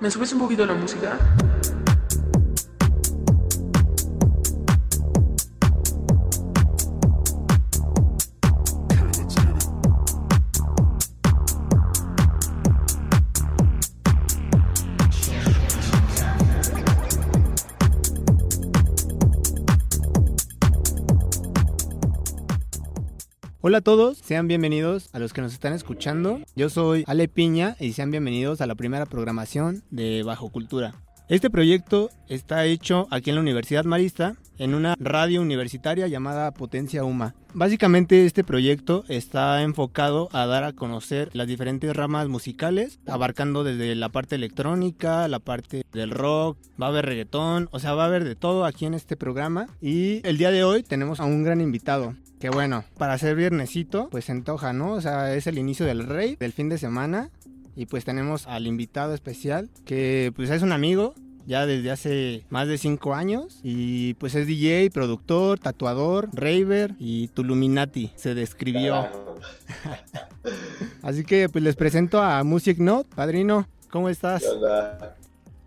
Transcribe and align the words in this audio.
¿Me 0.00 0.10
subes 0.10 0.32
un 0.32 0.38
poquito 0.38 0.64
la 0.64 0.72
música? 0.72 1.18
Hola 23.70 23.78
a 23.78 23.82
todos, 23.82 24.18
sean 24.18 24.48
bienvenidos 24.48 25.10
a 25.12 25.20
los 25.20 25.32
que 25.32 25.42
nos 25.42 25.52
están 25.52 25.72
escuchando. 25.74 26.40
Yo 26.56 26.68
soy 26.70 27.04
Ale 27.06 27.28
Piña 27.28 27.76
y 27.78 27.92
sean 27.92 28.10
bienvenidos 28.10 28.60
a 28.60 28.66
la 28.66 28.74
primera 28.74 29.06
programación 29.06 29.84
de 29.90 30.24
Bajo 30.24 30.48
Cultura. 30.48 30.92
Este 31.28 31.50
proyecto 31.50 32.10
está 32.26 32.64
hecho 32.64 33.06
aquí 33.12 33.30
en 33.30 33.36
la 33.36 33.42
Universidad 33.42 33.84
Marista 33.84 34.34
en 34.60 34.74
una 34.74 34.94
radio 34.98 35.40
universitaria 35.40 36.06
llamada 36.06 36.52
Potencia 36.52 37.02
UMA. 37.02 37.34
Básicamente 37.54 38.26
este 38.26 38.44
proyecto 38.44 39.04
está 39.08 39.62
enfocado 39.62 40.28
a 40.32 40.44
dar 40.44 40.64
a 40.64 40.74
conocer 40.74 41.30
las 41.32 41.48
diferentes 41.48 41.96
ramas 41.96 42.28
musicales, 42.28 43.00
abarcando 43.06 43.64
desde 43.64 43.94
la 43.94 44.10
parte 44.10 44.36
electrónica, 44.36 45.26
la 45.28 45.38
parte 45.38 45.82
del 45.92 46.10
rock, 46.10 46.58
va 46.80 46.86
a 46.86 46.88
haber 46.90 47.06
reggaetón, 47.06 47.68
o 47.72 47.80
sea, 47.80 47.94
va 47.94 48.04
a 48.04 48.06
haber 48.06 48.24
de 48.24 48.36
todo 48.36 48.66
aquí 48.66 48.84
en 48.84 48.92
este 48.92 49.16
programa. 49.16 49.66
Y 49.80 50.20
el 50.28 50.36
día 50.36 50.50
de 50.50 50.62
hoy 50.62 50.82
tenemos 50.82 51.20
a 51.20 51.24
un 51.24 51.42
gran 51.42 51.62
invitado. 51.62 52.14
Que 52.38 52.50
bueno, 52.50 52.84
para 52.98 53.16
ser 53.18 53.36
viernesito, 53.36 54.08
pues 54.10 54.26
se 54.26 54.32
antoja, 54.32 54.74
¿no? 54.74 54.92
O 54.92 55.00
sea, 55.00 55.34
es 55.34 55.46
el 55.46 55.58
inicio 55.58 55.86
del 55.86 56.06
rey, 56.06 56.36
del 56.36 56.52
fin 56.52 56.68
de 56.68 56.78
semana. 56.78 57.30
Y 57.76 57.86
pues 57.86 58.04
tenemos 58.04 58.46
al 58.46 58.66
invitado 58.66 59.14
especial, 59.14 59.70
que 59.86 60.32
pues 60.36 60.50
es 60.50 60.62
un 60.62 60.72
amigo, 60.72 61.14
ya 61.50 61.66
desde 61.66 61.90
hace 61.90 62.44
más 62.48 62.68
de 62.68 62.78
5 62.78 63.12
años. 63.12 63.58
Y 63.64 64.14
pues 64.14 64.36
es 64.36 64.46
DJ, 64.46 64.88
productor, 64.92 65.58
tatuador, 65.58 66.28
raver 66.32 66.94
y 67.00 67.26
Tuluminati, 67.26 68.12
se 68.14 68.36
describió. 68.36 69.08
Así 71.02 71.24
que 71.24 71.48
pues 71.48 71.64
les 71.64 71.74
presento 71.74 72.22
a 72.22 72.44
Music 72.44 72.78
Note, 72.78 73.08
padrino. 73.16 73.66
¿Cómo 73.90 74.08
estás? 74.08 74.44
Hola. 74.44 75.16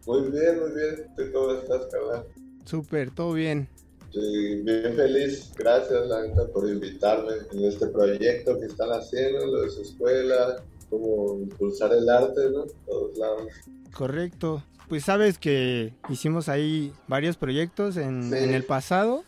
Muy 0.06 0.32
bien, 0.32 0.60
muy 0.62 0.72
bien. 0.72 1.08
¿Tú 1.18 1.24
cómo 1.34 1.52
estás, 1.52 1.82
Carla? 1.92 2.24
Súper, 2.64 3.12
todo 3.12 3.34
bien. 3.34 3.68
Sí, 4.14 4.62
bien 4.64 4.96
feliz. 4.96 5.52
Gracias, 5.58 6.08
la 6.08 6.26
neta, 6.26 6.48
por 6.48 6.70
invitarme 6.70 7.34
en 7.52 7.66
este 7.66 7.88
proyecto 7.88 8.58
que 8.58 8.68
están 8.68 8.90
haciendo, 8.92 9.48
lo 9.48 9.64
de 9.64 9.70
su 9.70 9.82
escuela, 9.82 10.64
como 10.90 11.40
impulsar 11.42 11.92
el 11.92 12.08
arte, 12.08 12.52
¿no? 12.52 12.68
Todos 12.86 13.18
lados. 13.18 13.48
Correcto. 13.94 14.64
Pues 14.94 15.06
sabes 15.06 15.40
que 15.40 15.92
hicimos 16.08 16.50
ahí 16.50 16.94
varios 17.08 17.36
proyectos 17.36 17.98
en, 17.98 18.30
Sí. 18.30 18.38
en 18.38 18.54
el 18.54 18.62
pasado, 18.64 19.24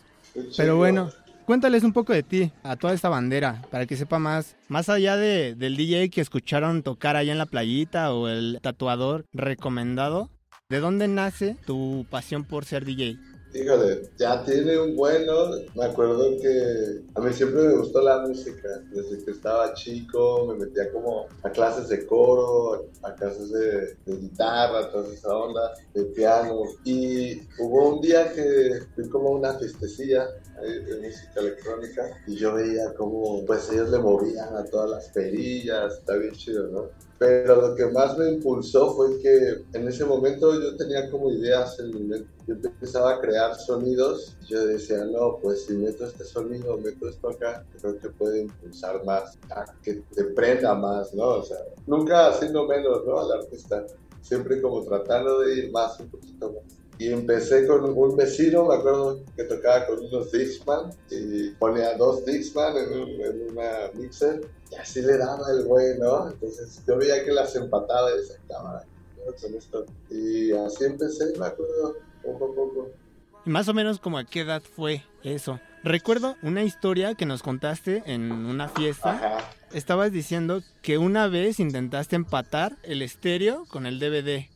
pero 0.56 0.76
bueno, 0.76 1.10
cuéntales 1.44 1.82
un 1.82 1.92
poco 1.92 2.12
de 2.12 2.22
ti, 2.22 2.52
a 2.62 2.76
toda 2.76 2.94
esta 2.94 3.08
bandera, 3.08 3.62
para 3.72 3.84
que 3.84 3.96
sepa 3.96 4.20
más, 4.20 4.54
más 4.68 4.88
allá 4.88 5.16
de, 5.16 5.56
del 5.56 5.76
DJ 5.76 6.08
que 6.10 6.20
escucharon 6.20 6.84
tocar 6.84 7.16
allá 7.16 7.32
en 7.32 7.38
la 7.38 7.46
playita 7.46 8.12
o 8.14 8.28
el 8.28 8.60
tatuador 8.62 9.26
recomendado, 9.32 10.30
¿de 10.68 10.78
dónde 10.78 11.08
nace 11.08 11.56
tu 11.66 12.06
pasión 12.10 12.44
por 12.44 12.64
ser 12.64 12.84
DJ? 12.84 13.18
Híjole, 13.54 14.10
ya 14.18 14.44
tiene 14.44 14.78
un 14.78 14.96
bueno. 14.96 15.50
Me 15.74 15.84
acuerdo 15.84 16.36
que 16.40 17.00
a 17.14 17.20
mí 17.20 17.32
siempre 17.32 17.62
me 17.62 17.76
gustó 17.76 18.02
la 18.02 18.18
música. 18.26 18.68
Desde 18.90 19.24
que 19.24 19.30
estaba 19.30 19.72
chico 19.74 20.46
me 20.46 20.66
metía 20.66 20.92
como 20.92 21.26
a 21.42 21.50
clases 21.50 21.88
de 21.88 22.04
coro, 22.06 22.86
a 23.02 23.14
clases 23.14 23.50
de, 23.50 23.96
guitarra, 24.06 24.90
toda 24.90 25.12
esa 25.12 25.34
onda, 25.34 25.72
de 25.94 26.04
piano. 26.06 26.62
Y 26.84 27.40
hubo 27.58 27.94
un 27.94 28.00
día 28.00 28.32
que 28.32 28.82
fui 28.94 29.08
como 29.08 29.30
una 29.30 29.54
fiestecilla 29.54 30.26
ahí 30.26 30.45
de 30.62 31.00
música 31.00 31.40
electrónica 31.40 32.22
y 32.26 32.36
yo 32.36 32.54
veía 32.54 32.94
como 32.94 33.44
pues 33.44 33.70
ellos 33.70 33.90
le 33.90 33.98
movían 33.98 34.56
a 34.56 34.64
todas 34.64 34.90
las 34.90 35.08
perillas, 35.10 35.94
está 35.94 36.16
bien 36.16 36.32
chido, 36.34 36.68
¿no? 36.68 37.06
Pero 37.18 37.68
lo 37.68 37.74
que 37.74 37.86
más 37.86 38.18
me 38.18 38.30
impulsó 38.30 38.94
fue 38.94 39.18
que 39.20 39.64
en 39.72 39.88
ese 39.88 40.04
momento 40.04 40.52
yo 40.60 40.76
tenía 40.76 41.10
como 41.10 41.30
ideas 41.30 41.78
en 41.78 41.90
mi 41.90 42.00
mente. 42.00 42.28
Yo 42.46 42.54
empezaba 42.54 43.14
a 43.14 43.20
crear 43.20 43.54
sonidos. 43.54 44.36
y 44.42 44.52
Yo 44.52 44.66
decía, 44.66 45.02
no, 45.06 45.38
pues 45.40 45.64
si 45.64 45.74
meto 45.74 46.04
este 46.04 46.24
sonido, 46.24 46.76
meto 46.76 47.08
esto 47.08 47.30
acá, 47.30 47.64
creo 47.80 47.98
que 47.98 48.10
puede 48.10 48.42
impulsar 48.42 49.02
más, 49.04 49.38
a 49.50 49.64
que 49.82 50.02
te 50.14 50.24
prenda 50.24 50.74
más, 50.74 51.14
¿no? 51.14 51.24
O 51.24 51.42
sea, 51.42 51.58
nunca 51.86 52.28
haciendo 52.28 52.66
menos, 52.66 53.04
¿no? 53.06 53.18
Al 53.18 53.40
artista. 53.40 53.86
Siempre 54.20 54.60
como 54.60 54.82
tratando 54.82 55.40
de 55.40 55.54
ir 55.54 55.70
más, 55.70 55.98
un 56.00 56.10
poquito 56.10 56.52
más. 56.52 56.85
Y 56.98 57.12
empecé 57.12 57.66
con 57.66 57.84
un 57.84 58.16
vecino, 58.16 58.66
me 58.66 58.74
acuerdo 58.76 59.20
que 59.36 59.44
tocaba 59.44 59.86
con 59.86 59.98
unos 60.04 60.32
Dixman 60.32 60.90
y 61.10 61.50
ponía 61.50 61.94
dos 61.96 62.24
Dixman 62.24 62.74
en, 62.76 63.00
un- 63.00 63.20
en 63.20 63.50
una 63.52 63.90
mixer 63.94 64.40
y 64.72 64.74
así 64.76 65.02
le 65.02 65.18
daba 65.18 65.50
el 65.50 65.64
güey, 65.64 65.98
¿no? 65.98 66.30
Entonces 66.30 66.80
yo 66.86 66.96
veía 66.96 67.22
que 67.24 67.32
las 67.32 67.54
empataba 67.54 68.10
y 68.12 68.16
decía, 68.18 68.36
cámara. 68.48 68.84
Y 70.10 70.52
así 70.52 70.84
empecé, 70.84 71.32
me 71.38 71.46
acuerdo, 71.46 71.96
poco 72.22 72.44
a 72.44 72.54
poco. 72.54 72.90
Y 73.44 73.50
más 73.50 73.68
o 73.68 73.74
menos 73.74 73.98
como 74.00 74.18
a 74.18 74.24
qué 74.24 74.40
edad 74.40 74.62
fue 74.62 75.04
eso. 75.22 75.60
Recuerdo 75.84 76.36
una 76.42 76.64
historia 76.64 77.14
que 77.14 77.26
nos 77.26 77.42
contaste 77.42 78.02
en 78.06 78.32
una 78.32 78.68
fiesta. 78.68 79.10
Ajá. 79.12 79.50
Estabas 79.72 80.10
diciendo 80.12 80.62
que 80.82 80.98
una 80.98 81.28
vez 81.28 81.60
intentaste 81.60 82.16
empatar 82.16 82.76
el 82.82 83.02
estéreo 83.02 83.66
con 83.68 83.86
el 83.86 84.00
DVD. 84.00 84.48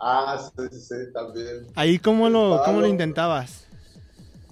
Ah, 0.00 0.50
sí, 0.56 0.64
sí, 0.70 0.80
sí, 0.80 1.12
también. 1.12 1.66
Ahí 1.74 1.98
cómo 1.98 2.28
lo, 2.28 2.56
Estaba 2.56 2.64
cómo 2.66 2.80
lo 2.80 2.86
intentabas. 2.86 3.64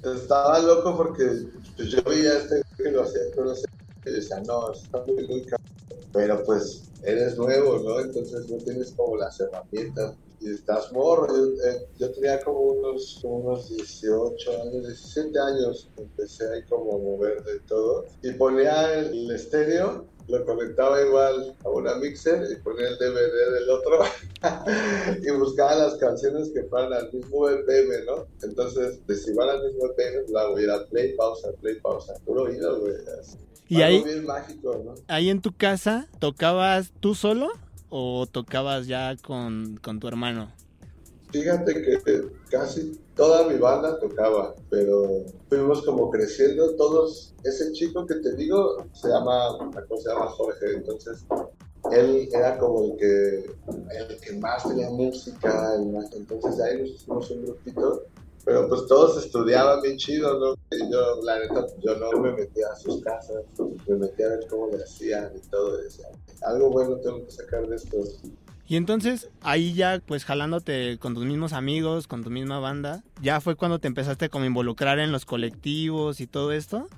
Estaba 0.02 0.58
loco 0.60 0.96
porque 0.96 1.48
pues, 1.76 1.88
yo 1.88 2.02
veía 2.02 2.38
este 2.38 2.62
que 2.76 2.90
lo 2.90 3.02
hacía 3.02 3.20
los 3.36 3.64
y 4.04 4.10
decía, 4.10 4.40
no, 4.46 4.72
está 4.72 5.02
muy, 5.06 5.26
muy 5.26 5.42
caro. 5.44 5.62
Pero 6.12 6.42
pues 6.44 6.84
eres 7.02 7.36
nuevo, 7.36 7.78
¿no? 7.78 8.00
Entonces 8.00 8.48
no 8.48 8.56
tienes 8.58 8.92
como 8.92 9.16
las 9.16 9.38
herramientas 9.40 10.14
y 10.40 10.50
estás 10.50 10.92
morro. 10.92 11.26
Yo, 11.28 11.62
eh, 11.64 11.88
yo 11.98 12.12
tenía 12.12 12.40
como 12.40 12.60
unos, 12.60 13.18
como 13.20 13.36
unos 13.38 13.68
18 13.68 14.50
años, 14.62 14.86
17 14.86 15.38
años. 15.38 15.88
Empecé 15.96 16.52
ahí 16.52 16.62
como 16.68 16.94
a 16.94 16.98
mover 16.98 17.42
de 17.44 17.60
todo 17.60 18.06
y 18.22 18.32
ponía 18.32 18.94
el 18.94 19.30
estéreo. 19.30 20.06
Lo 20.28 20.44
conectaba 20.44 21.00
igual 21.02 21.54
a 21.64 21.68
una 21.68 21.94
mixer 21.96 22.46
y 22.50 22.56
ponía 22.56 22.88
el 22.88 22.98
DVD 22.98 23.52
del 23.54 23.70
otro 23.70 24.00
y 25.22 25.30
buscaba 25.38 25.74
las 25.76 25.94
canciones 25.96 26.50
que 26.50 26.64
fueran 26.64 26.92
al 26.92 27.12
mismo 27.12 27.42
BPM, 27.42 28.04
¿no? 28.06 28.26
Entonces, 28.42 29.06
de 29.06 29.16
si 29.16 29.32
van 29.34 29.50
al 29.50 29.64
mismo 29.64 29.88
BPM, 29.88 30.32
la 30.32 30.48
voy 30.48 30.62
a 30.62 30.64
ir 30.64 30.70
a 30.70 30.84
play, 30.86 31.14
pausa, 31.16 31.52
play, 31.60 31.76
pausa. 31.80 32.14
Puro 32.24 32.42
oído, 32.42 32.80
güey. 32.80 32.94
Y 33.68 33.82
Algo 33.82 33.98
ahí, 33.98 34.04
bien 34.04 34.26
mágico, 34.26 34.82
¿no? 34.84 34.94
ahí 35.08 35.28
en 35.28 35.40
tu 35.40 35.52
casa, 35.52 36.08
¿tocabas 36.18 36.92
tú 37.00 37.14
solo 37.14 37.50
o 37.88 38.26
tocabas 38.30 38.86
ya 38.86 39.16
con, 39.16 39.78
con 39.82 40.00
tu 40.00 40.08
hermano? 40.08 40.52
Fíjate 41.32 41.74
que 41.74 42.30
casi 42.50 42.98
toda 43.14 43.48
mi 43.48 43.58
banda 43.58 43.98
tocaba, 43.98 44.54
pero 44.70 45.24
fuimos 45.48 45.82
como 45.84 46.10
creciendo 46.10 46.74
todos. 46.76 47.34
Ese 47.44 47.72
chico 47.72 48.06
que 48.06 48.14
te 48.16 48.34
digo 48.36 48.86
se 48.92 49.08
llama, 49.08 49.56
¿cómo 49.58 50.00
se 50.00 50.08
llama 50.08 50.26
Jorge? 50.28 50.66
Entonces, 50.76 51.24
él 51.92 52.28
era 52.32 52.58
como 52.58 52.84
el 52.84 52.96
que, 52.96 53.50
el 53.98 54.20
que 54.20 54.32
más 54.38 54.66
tenía 54.68 54.88
música, 54.90 55.74
el 55.74 55.86
más- 55.86 56.12
entonces 56.12 56.60
ahí 56.60 56.80
nos 56.80 56.90
hicimos 56.90 57.30
un 57.30 57.44
grupito. 57.44 58.02
Pero 58.44 58.68
pues 58.68 58.86
todos 58.86 59.24
estudiaban 59.24 59.82
bien 59.82 59.96
chido, 59.96 60.38
¿no? 60.38 60.54
Y 60.70 60.92
yo, 60.92 61.20
la 61.24 61.40
neta, 61.40 61.66
yo 61.82 61.96
no 61.96 62.12
me 62.20 62.30
metía 62.32 62.68
a 62.72 62.76
sus 62.76 63.02
casas, 63.02 63.42
me 63.88 63.96
metía 63.96 64.26
a 64.26 64.28
ver 64.30 64.46
cómo 64.48 64.68
le 64.68 64.84
hacían 64.84 65.32
y 65.34 65.40
todo. 65.48 65.80
y 65.80 65.84
decía, 65.84 66.06
algo 66.42 66.70
bueno 66.70 66.96
tengo 67.00 67.24
que 67.24 67.30
sacar 67.32 67.66
de 67.66 67.74
esto. 67.74 67.96
Y 68.68 68.76
entonces 68.76 69.28
ahí 69.42 69.74
ya 69.74 70.02
pues 70.04 70.24
jalándote 70.24 70.98
con 70.98 71.14
tus 71.14 71.24
mismos 71.24 71.52
amigos, 71.52 72.08
con 72.08 72.24
tu 72.24 72.30
misma 72.30 72.58
banda, 72.58 73.04
ya 73.22 73.40
fue 73.40 73.54
cuando 73.54 73.78
te 73.78 73.86
empezaste 73.86 74.28
como 74.28 74.44
a 74.44 74.48
involucrar 74.48 74.98
en 74.98 75.12
los 75.12 75.24
colectivos 75.24 76.20
y 76.20 76.26
todo 76.26 76.52
esto. 76.52 76.88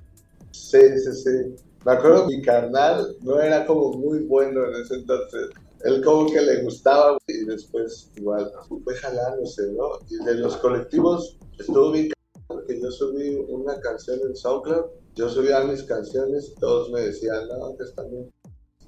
Sí, 0.53 0.81
sí, 1.05 1.13
sí. 1.13 1.65
Me 1.85 1.93
acuerdo 1.93 2.27
mi 2.27 2.41
carnal 2.43 3.17
no 3.21 3.41
era 3.41 3.67
como 3.67 3.93
muy 3.93 4.21
bueno 4.21 4.67
en 4.67 4.83
ese 4.83 4.95
entonces. 4.95 5.51
Él 5.85 6.03
como 6.03 6.31
que 6.33 6.41
le 6.41 6.63
gustaba 6.63 7.19
y 7.29 7.45
después 7.45 8.11
igual 8.17 8.51
fue 8.83 8.95
jalándose, 8.97 9.71
¿no? 9.73 9.99
Y 10.11 10.25
de 10.25 10.35
los 10.37 10.57
colectivos 10.57 11.37
estuvo 11.59 11.93
bien 11.93 12.11
porque 12.47 12.81
yo 12.81 12.91
subí 12.91 13.37
una 13.49 13.79
canción 13.81 14.19
en 14.27 14.35
SoundCloud, 14.35 14.87
yo 15.15 15.29
subía 15.29 15.63
mis 15.65 15.83
canciones 15.83 16.53
y 16.57 16.61
todos 16.61 16.91
me 16.91 17.03
decían, 17.03 17.47
no, 17.49 17.77
que 17.77 17.85
están 17.85 18.11
bien. 18.11 18.33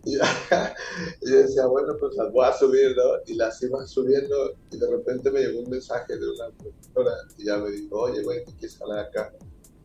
Y, 1.22 1.30
yo 1.30 1.36
decía, 1.36 1.66
bueno, 1.66 1.94
pues 1.98 2.16
voy 2.32 2.46
a 2.46 2.52
subir, 2.52 2.96
¿no? 2.96 3.02
Y 3.26 3.34
las 3.34 3.62
iba 3.62 3.86
subiendo 3.86 4.54
y 4.70 4.78
de 4.78 4.90
repente 4.90 5.30
me 5.30 5.40
llegó 5.40 5.60
un 5.60 5.70
mensaje 5.70 6.16
de 6.16 6.30
una 6.30 6.48
productora 6.56 7.12
y 7.36 7.44
ya 7.44 7.58
me 7.58 7.70
dijo, 7.70 8.00
oye, 8.00 8.22
güey, 8.22 8.44
¿qué 8.44 8.52
quieres 8.52 8.78
jalar 8.78 9.06
acá? 9.06 9.32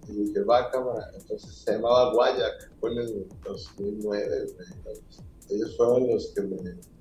Y 0.08 0.14
dije, 0.14 0.42
va 0.44 0.70
cámara. 0.72 1.12
Entonces 1.14 1.54
se 1.54 1.74
llamaba 1.74 2.14
Guayac, 2.14 2.72
fue 2.80 2.92
en 2.94 3.00
el 3.00 3.28
2009. 3.44 4.48
Ellos 5.50 5.78
fueron 5.78 6.08
los 6.08 6.32
que 6.34 6.42
me 6.42 6.58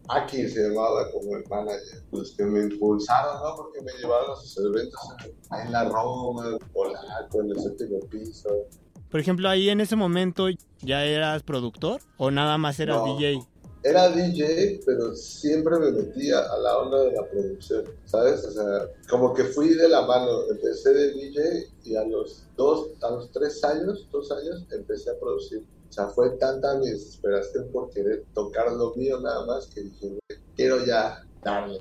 Aquí 0.08 0.46
se 0.48 0.68
llamaba 0.68 1.10
como 1.12 1.34
el 1.36 1.44
manager, 1.48 2.02
los 2.12 2.32
que 2.32 2.44
me 2.44 2.60
impulsaron, 2.64 3.42
¿no? 3.42 3.56
Porque 3.56 3.80
me 3.80 3.92
llevaron 3.92 4.32
a 4.32 4.36
sus 4.36 4.58
eventos 4.58 5.00
en 5.64 5.72
la 5.72 5.88
Roma, 5.88 6.58
Polaco, 6.74 7.40
en 7.40 7.50
el 7.50 7.58
séptimo 7.58 8.00
piso. 8.10 8.50
Por 9.14 9.20
ejemplo, 9.20 9.48
ahí 9.48 9.68
en 9.68 9.80
ese 9.80 9.94
momento, 9.94 10.48
¿ya 10.82 11.04
eras 11.04 11.44
productor 11.44 12.00
o 12.16 12.32
nada 12.32 12.58
más 12.58 12.80
eras 12.80 13.04
DJ? 13.04 13.38
Era 13.84 14.08
DJ, 14.08 14.80
pero 14.84 15.14
siempre 15.14 15.78
me 15.78 15.92
metía 15.92 16.40
a 16.40 16.58
la 16.58 16.78
onda 16.78 17.04
de 17.04 17.12
la 17.12 17.24
producción, 17.30 17.84
¿sabes? 18.06 18.44
O 18.44 18.50
sea, 18.50 18.88
como 19.08 19.32
que 19.32 19.44
fui 19.44 19.68
de 19.68 19.88
la 19.88 20.04
mano. 20.04 20.50
Empecé 20.50 20.92
de 20.94 21.12
DJ 21.12 21.68
y 21.84 21.94
a 21.94 22.02
los 22.02 22.42
dos, 22.56 22.88
a 23.02 23.10
los 23.12 23.30
tres 23.30 23.62
años, 23.62 24.08
dos 24.10 24.32
años, 24.32 24.66
empecé 24.72 25.10
a 25.10 25.20
producir. 25.20 25.64
O 25.90 25.92
sea, 25.92 26.08
fue 26.08 26.30
tanta 26.30 26.76
mi 26.78 26.90
desesperación 26.90 27.68
por 27.70 27.90
querer 27.90 28.24
tocar 28.34 28.72
lo 28.72 28.96
mío 28.96 29.20
nada 29.20 29.46
más 29.46 29.68
que 29.68 29.82
dije, 29.82 30.18
quiero 30.56 30.84
ya 30.84 31.24
darle, 31.44 31.80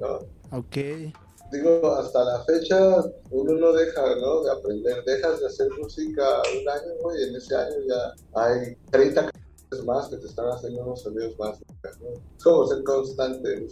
¿no? 0.00 0.20
Ok. 0.56 1.12
Digo, 1.52 1.94
hasta 1.96 2.24
la 2.24 2.44
fecha 2.44 3.04
uno 3.30 3.52
no 3.52 3.72
deja, 3.72 4.02
¿no? 4.16 4.42
De 4.42 4.50
aprender. 4.50 5.04
Dejas 5.04 5.40
de 5.40 5.46
hacer 5.46 5.68
música 5.78 6.22
un 6.60 6.68
año, 6.68 6.94
güey, 7.02 7.20
y 7.20 7.28
en 7.28 7.36
ese 7.36 7.54
año 7.54 7.76
ya 7.86 8.40
hay 8.40 8.76
30 8.90 9.30
más 9.84 10.08
que 10.08 10.16
te 10.16 10.26
están 10.26 10.46
haciendo 10.46 10.82
unos 10.82 11.02
sonidos 11.02 11.38
más. 11.38 11.58
Es 11.84 12.42
como 12.42 12.66
ser 12.66 12.82
constante. 12.84 13.68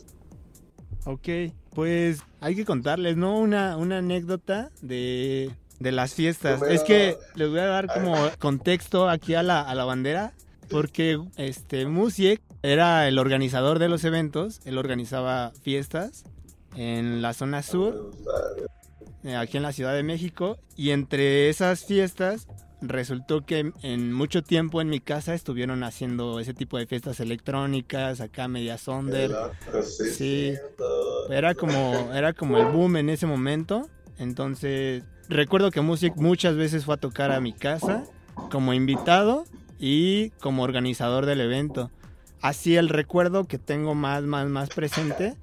Ok, 1.07 1.55
pues 1.75 2.19
hay 2.41 2.55
que 2.55 2.65
contarles, 2.65 3.17
¿no? 3.17 3.39
Una, 3.39 3.77
una 3.77 3.99
anécdota 3.99 4.71
de 4.83 5.51
de 5.81 5.93
las 5.93 6.15
fiestas. 6.15 6.63
Es 6.63 6.83
que 6.83 7.17
les 7.35 7.49
voy 7.49 7.59
a 7.59 7.67
dar 7.67 7.93
como 7.93 8.15
contexto 8.39 9.09
aquí 9.09 9.35
a 9.35 9.43
la, 9.43 9.63
a 9.63 9.75
la 9.75 9.85
bandera, 9.85 10.35
porque 10.69 11.21
este 11.37 11.87
Musiek 11.87 12.41
era 12.63 13.09
el 13.09 13.19
organizador 13.19 13.79
de 13.79 13.89
los 13.89 14.05
eventos, 14.05 14.61
él 14.67 14.79
organizaba 14.79 15.53
fiestas 15.63 16.25
en 16.77 17.23
la 17.23 17.33
zona 17.35 17.63
sur, 17.63 18.13
eh, 19.25 19.37
aquí 19.37 19.57
en 19.57 19.63
la 19.63 19.73
Ciudad 19.73 19.95
de 19.95 20.03
México, 20.03 20.59
y 20.77 20.91
entre 20.91 21.49
esas 21.49 21.85
fiestas 21.85 22.47
resultó 22.83 23.45
que 23.45 23.73
en 23.83 24.13
mucho 24.13 24.43
tiempo 24.43 24.81
en 24.81 24.89
mi 24.89 25.01
casa 25.01 25.35
estuvieron 25.35 25.85
haciendo 25.85 26.41
ese 26.41 26.55
tipo 26.55 26.79
de 26.79 26.87
fiestas 26.87 27.21
electrónicas, 27.21 28.21
acá 28.21 28.49
media 28.49 28.79
sonder. 28.79 29.31
Sí, 29.83 30.55
era 31.29 31.55
como, 31.55 32.11
era 32.15 32.33
como 32.33 32.59
el 32.59 32.67
boom 32.67 32.97
en 32.97 33.11
ese 33.11 33.27
momento. 33.27 33.89
Entonces, 34.19 35.05
recuerdo 35.29 35.71
que 35.71 35.81
Music 35.81 36.15
muchas 36.17 36.57
veces 36.57 36.85
fue 36.85 36.95
a 36.95 36.99
tocar 36.99 37.33
a 37.33 37.41
mi 37.41 37.53
casa 37.53 38.05
como 38.51 38.73
invitado 38.73 39.45
y 39.79 40.31
como 40.41 40.63
organizador 40.63 41.27
del 41.27 41.41
evento. 41.41 41.91
Así 42.41 42.77
el 42.77 42.89
recuerdo 42.89 43.45
que 43.45 43.59
tengo 43.59 43.95
más, 43.95 44.23
más, 44.23 44.49
más 44.49 44.71
presente 44.71 45.37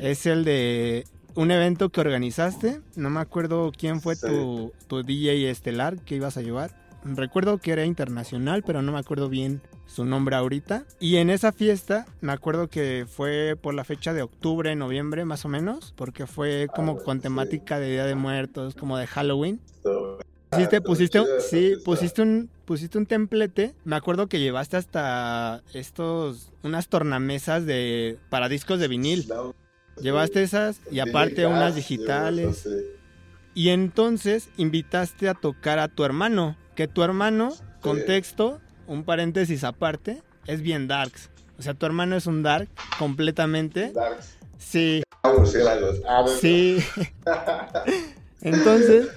es 0.00 0.26
el 0.26 0.44
de 0.44 1.04
un 1.34 1.50
evento 1.50 1.90
que 1.90 2.00
organizaste. 2.00 2.80
No 2.96 3.10
me 3.10 3.20
acuerdo 3.20 3.72
quién 3.76 4.00
fue 4.00 4.16
tu, 4.16 4.72
tu 4.88 5.02
DJ 5.02 5.50
estelar 5.50 5.98
que 5.98 6.16
ibas 6.16 6.36
a 6.36 6.42
llevar. 6.42 6.70
Recuerdo 7.04 7.58
que 7.58 7.72
era 7.72 7.84
internacional, 7.84 8.62
pero 8.62 8.82
no 8.82 8.92
me 8.92 8.98
acuerdo 8.98 9.28
bien 9.28 9.62
su 9.86 10.04
nombre 10.04 10.36
ahorita. 10.36 10.84
Y 11.00 11.16
en 11.16 11.30
esa 11.30 11.52
fiesta, 11.52 12.06
me 12.20 12.32
acuerdo 12.32 12.68
que 12.68 13.06
fue 13.08 13.56
por 13.60 13.74
la 13.74 13.84
fecha 13.84 14.12
de 14.12 14.22
octubre, 14.22 14.74
noviembre 14.76 15.24
más 15.24 15.44
o 15.44 15.48
menos, 15.48 15.92
porque 15.96 16.26
fue 16.26 16.68
como 16.74 16.92
ah, 16.92 17.04
con 17.04 17.20
temática 17.20 17.78
de 17.78 17.90
Día 17.90 18.04
de 18.04 18.14
Muertos, 18.14 18.74
como 18.74 18.98
de 18.98 19.06
Halloween. 19.06 19.60
Pusiste, 20.50 20.80
pusiste, 20.80 21.22
sí, 21.40 21.74
pusiste 21.84 22.22
un, 22.22 22.50
pusiste 22.64 22.98
un 22.98 23.06
templete. 23.06 23.72
Me 23.84 23.94
acuerdo 23.94 24.26
que 24.26 24.40
llevaste 24.40 24.76
hasta 24.76 25.62
estos, 25.72 26.50
unas 26.64 26.88
tornamesas 26.88 27.66
de, 27.66 28.18
para 28.30 28.48
discos 28.48 28.80
de 28.80 28.88
vinil. 28.88 29.32
Llevaste 30.00 30.42
esas 30.42 30.80
y 30.90 30.98
aparte 30.98 31.46
unas 31.46 31.76
digitales. 31.76 32.68
Y 33.54 33.68
entonces 33.68 34.48
invitaste 34.56 35.28
a 35.28 35.34
tocar 35.34 35.78
a 35.78 35.88
tu 35.88 36.04
hermano, 36.04 36.56
que 36.74 36.88
tu 36.88 37.02
hermano, 37.02 37.54
contexto, 37.80 38.60
un 38.86 39.04
paréntesis 39.04 39.62
aparte, 39.62 40.22
es 40.46 40.62
bien 40.62 40.88
darks. 40.88 41.30
O 41.58 41.62
sea, 41.62 41.74
tu 41.74 41.86
hermano 41.86 42.16
es 42.16 42.26
un 42.26 42.42
dark 42.42 42.68
completamente. 42.98 43.92
Darks. 43.92 44.36
Sí. 44.58 45.02
Ah, 45.22 46.24
sí. 46.40 46.78
Entonces, 48.42 49.08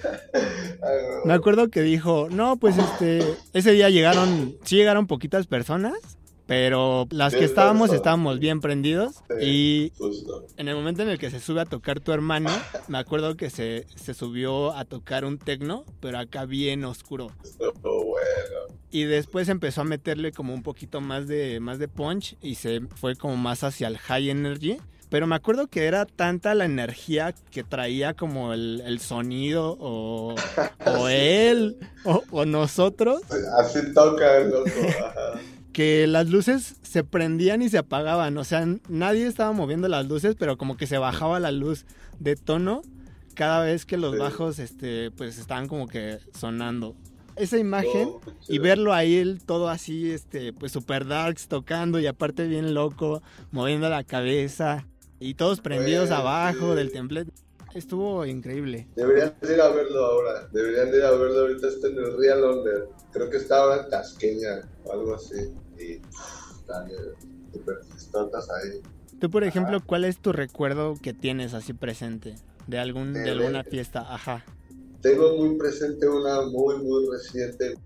me 1.24 1.32
acuerdo 1.32 1.68
que 1.68 1.82
dijo, 1.82 2.28
no, 2.30 2.56
pues 2.56 2.76
este, 2.78 3.22
ese 3.52 3.72
día 3.72 3.90
llegaron, 3.90 4.56
sí 4.64 4.76
llegaron 4.76 5.06
poquitas 5.06 5.46
personas, 5.46 5.94
pero 6.46 7.06
las 7.10 7.34
que 7.34 7.44
estábamos 7.44 7.90
estábamos 7.92 8.38
bien 8.38 8.60
prendidos 8.60 9.22
y 9.40 9.92
en 10.58 10.68
el 10.68 10.74
momento 10.74 11.02
en 11.02 11.08
el 11.08 11.18
que 11.18 11.30
se 11.30 11.40
sube 11.40 11.62
a 11.62 11.64
tocar 11.64 12.00
tu 12.00 12.12
hermano, 12.12 12.50
me 12.88 12.98
acuerdo 12.98 13.36
que 13.36 13.48
se, 13.48 13.86
se 13.96 14.12
subió 14.12 14.72
a 14.72 14.84
tocar 14.84 15.24
un 15.24 15.38
tecno, 15.38 15.84
pero 16.00 16.18
acá 16.18 16.44
bien 16.44 16.84
oscuro. 16.84 17.28
Y 18.90 19.04
después 19.04 19.48
empezó 19.48 19.80
a 19.80 19.84
meterle 19.84 20.32
como 20.32 20.52
un 20.52 20.62
poquito 20.62 21.00
más 21.00 21.26
de, 21.26 21.60
más 21.60 21.78
de 21.78 21.88
punch 21.88 22.36
y 22.42 22.56
se 22.56 22.80
fue 22.94 23.16
como 23.16 23.36
más 23.36 23.64
hacia 23.64 23.88
el 23.88 23.96
high 23.98 24.28
energy. 24.28 24.78
Pero 25.14 25.28
me 25.28 25.36
acuerdo 25.36 25.68
que 25.68 25.84
era 25.84 26.06
tanta 26.06 26.56
la 26.56 26.64
energía 26.64 27.36
que 27.52 27.62
traía 27.62 28.14
como 28.14 28.52
el, 28.52 28.98
sonido 28.98 29.76
o, 29.78 30.34
o 30.86 31.08
él 31.08 31.76
o, 32.32 32.44
nosotros. 32.44 33.22
Así 33.60 33.94
toca 33.94 34.38
el 34.38 34.50
loco. 34.50 34.70
que 35.72 36.08
las 36.08 36.30
luces 36.30 36.78
se 36.82 37.04
prendían 37.04 37.62
y 37.62 37.68
se 37.68 37.78
apagaban. 37.78 38.36
O 38.38 38.42
sea, 38.42 38.66
nadie 38.88 39.28
estaba 39.28 39.52
moviendo 39.52 39.86
las 39.86 40.04
luces, 40.08 40.34
pero 40.36 40.58
como 40.58 40.76
que 40.76 40.88
se 40.88 40.98
bajaba 40.98 41.38
la 41.38 41.52
luz 41.52 41.86
de 42.18 42.34
tono 42.34 42.82
cada 43.34 43.60
vez 43.60 43.86
que 43.86 43.96
los 43.96 44.18
bajos 44.18 44.58
este, 44.58 45.12
pues 45.12 45.38
estaban 45.38 45.68
como 45.68 45.86
que 45.86 46.18
sonando. 46.36 46.96
Esa 47.36 47.56
imagen 47.56 48.08
oh, 48.08 48.20
y 48.48 48.58
verlo 48.58 48.92
ahí 48.92 49.18
él 49.18 49.40
todo 49.46 49.68
así, 49.68 50.10
este, 50.10 50.52
pues 50.52 50.72
super 50.72 51.06
darks 51.06 51.46
tocando 51.46 52.00
y 52.00 52.08
aparte 52.08 52.48
bien 52.48 52.74
loco, 52.74 53.22
moviendo 53.52 53.88
la 53.88 54.02
cabeza 54.02 54.84
y 55.24 55.34
todos 55.34 55.60
prendidos 55.60 56.10
abajo 56.10 56.74
del 56.74 56.92
templete. 56.92 57.32
Estuvo 57.74 58.26
increíble. 58.26 58.86
Deberían 58.94 59.34
ir 59.42 59.60
a 59.60 59.68
verlo 59.70 60.04
ahora. 60.04 60.48
Deberían 60.52 60.88
ir 60.88 61.02
a 61.02 61.12
verlo 61.12 61.40
ahorita. 61.40 61.68
Está 61.68 61.88
en 61.88 61.96
el 61.96 62.18
Real 62.18 62.40
London. 62.42 62.82
Creo 63.10 63.30
que 63.30 63.38
estaba 63.38 63.78
en 63.78 63.88
Tasqueña 63.88 64.60
o 64.84 64.92
algo 64.92 65.14
así 65.14 65.50
y 65.80 65.92
están 66.60 66.88
súper 67.52 67.78
ahí. 68.62 68.82
Tú, 69.18 69.30
por 69.30 69.44
ejemplo, 69.44 69.82
¿cuál 69.84 70.04
es 70.04 70.18
tu 70.18 70.32
recuerdo 70.32 70.94
que 71.02 71.14
tienes 71.14 71.54
así 71.54 71.72
presente 71.72 72.34
de, 72.66 72.78
algún, 72.78 73.14
de 73.14 73.30
alguna 73.30 73.64
fiesta? 73.64 74.00
Ajá. 74.00 74.44
Tengo 75.00 75.38
muy 75.38 75.56
presente 75.56 76.06
una 76.06 76.42
muy, 76.42 76.76
muy 76.76 77.08
reciente. 77.10 77.76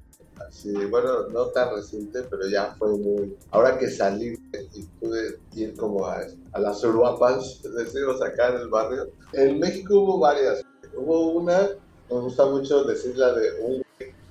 Así, 0.47 0.73
bueno, 0.87 1.29
no 1.29 1.47
tan 1.47 1.75
reciente, 1.75 2.23
pero 2.29 2.49
ya 2.49 2.75
fue 2.79 2.99
muy... 2.99 3.37
Ahora 3.53 3.79
que 3.79 3.89
salí 3.89 4.39
y 4.75 4.88
pude 5.01 5.39
ir 5.55 5.77
como 5.77 6.07
a, 6.07 6.27
a 6.53 6.61
las 6.61 6.83
Uruapas, 6.85 7.63
decimos 7.63 8.23
acá 8.23 8.49
en 8.49 8.63
el 8.63 8.69
barrio. 8.69 9.11
En 9.33 9.59
México 9.59 10.01
hubo 10.01 10.19
varias. 10.19 10.63
Hubo 10.97 11.33
una, 11.33 11.71
me 12.11 12.21
gusta 12.21 12.47
mucho 12.47 12.85
decir 12.85 13.17
la 13.17 13.33
de 13.33 13.61
un 13.61 13.83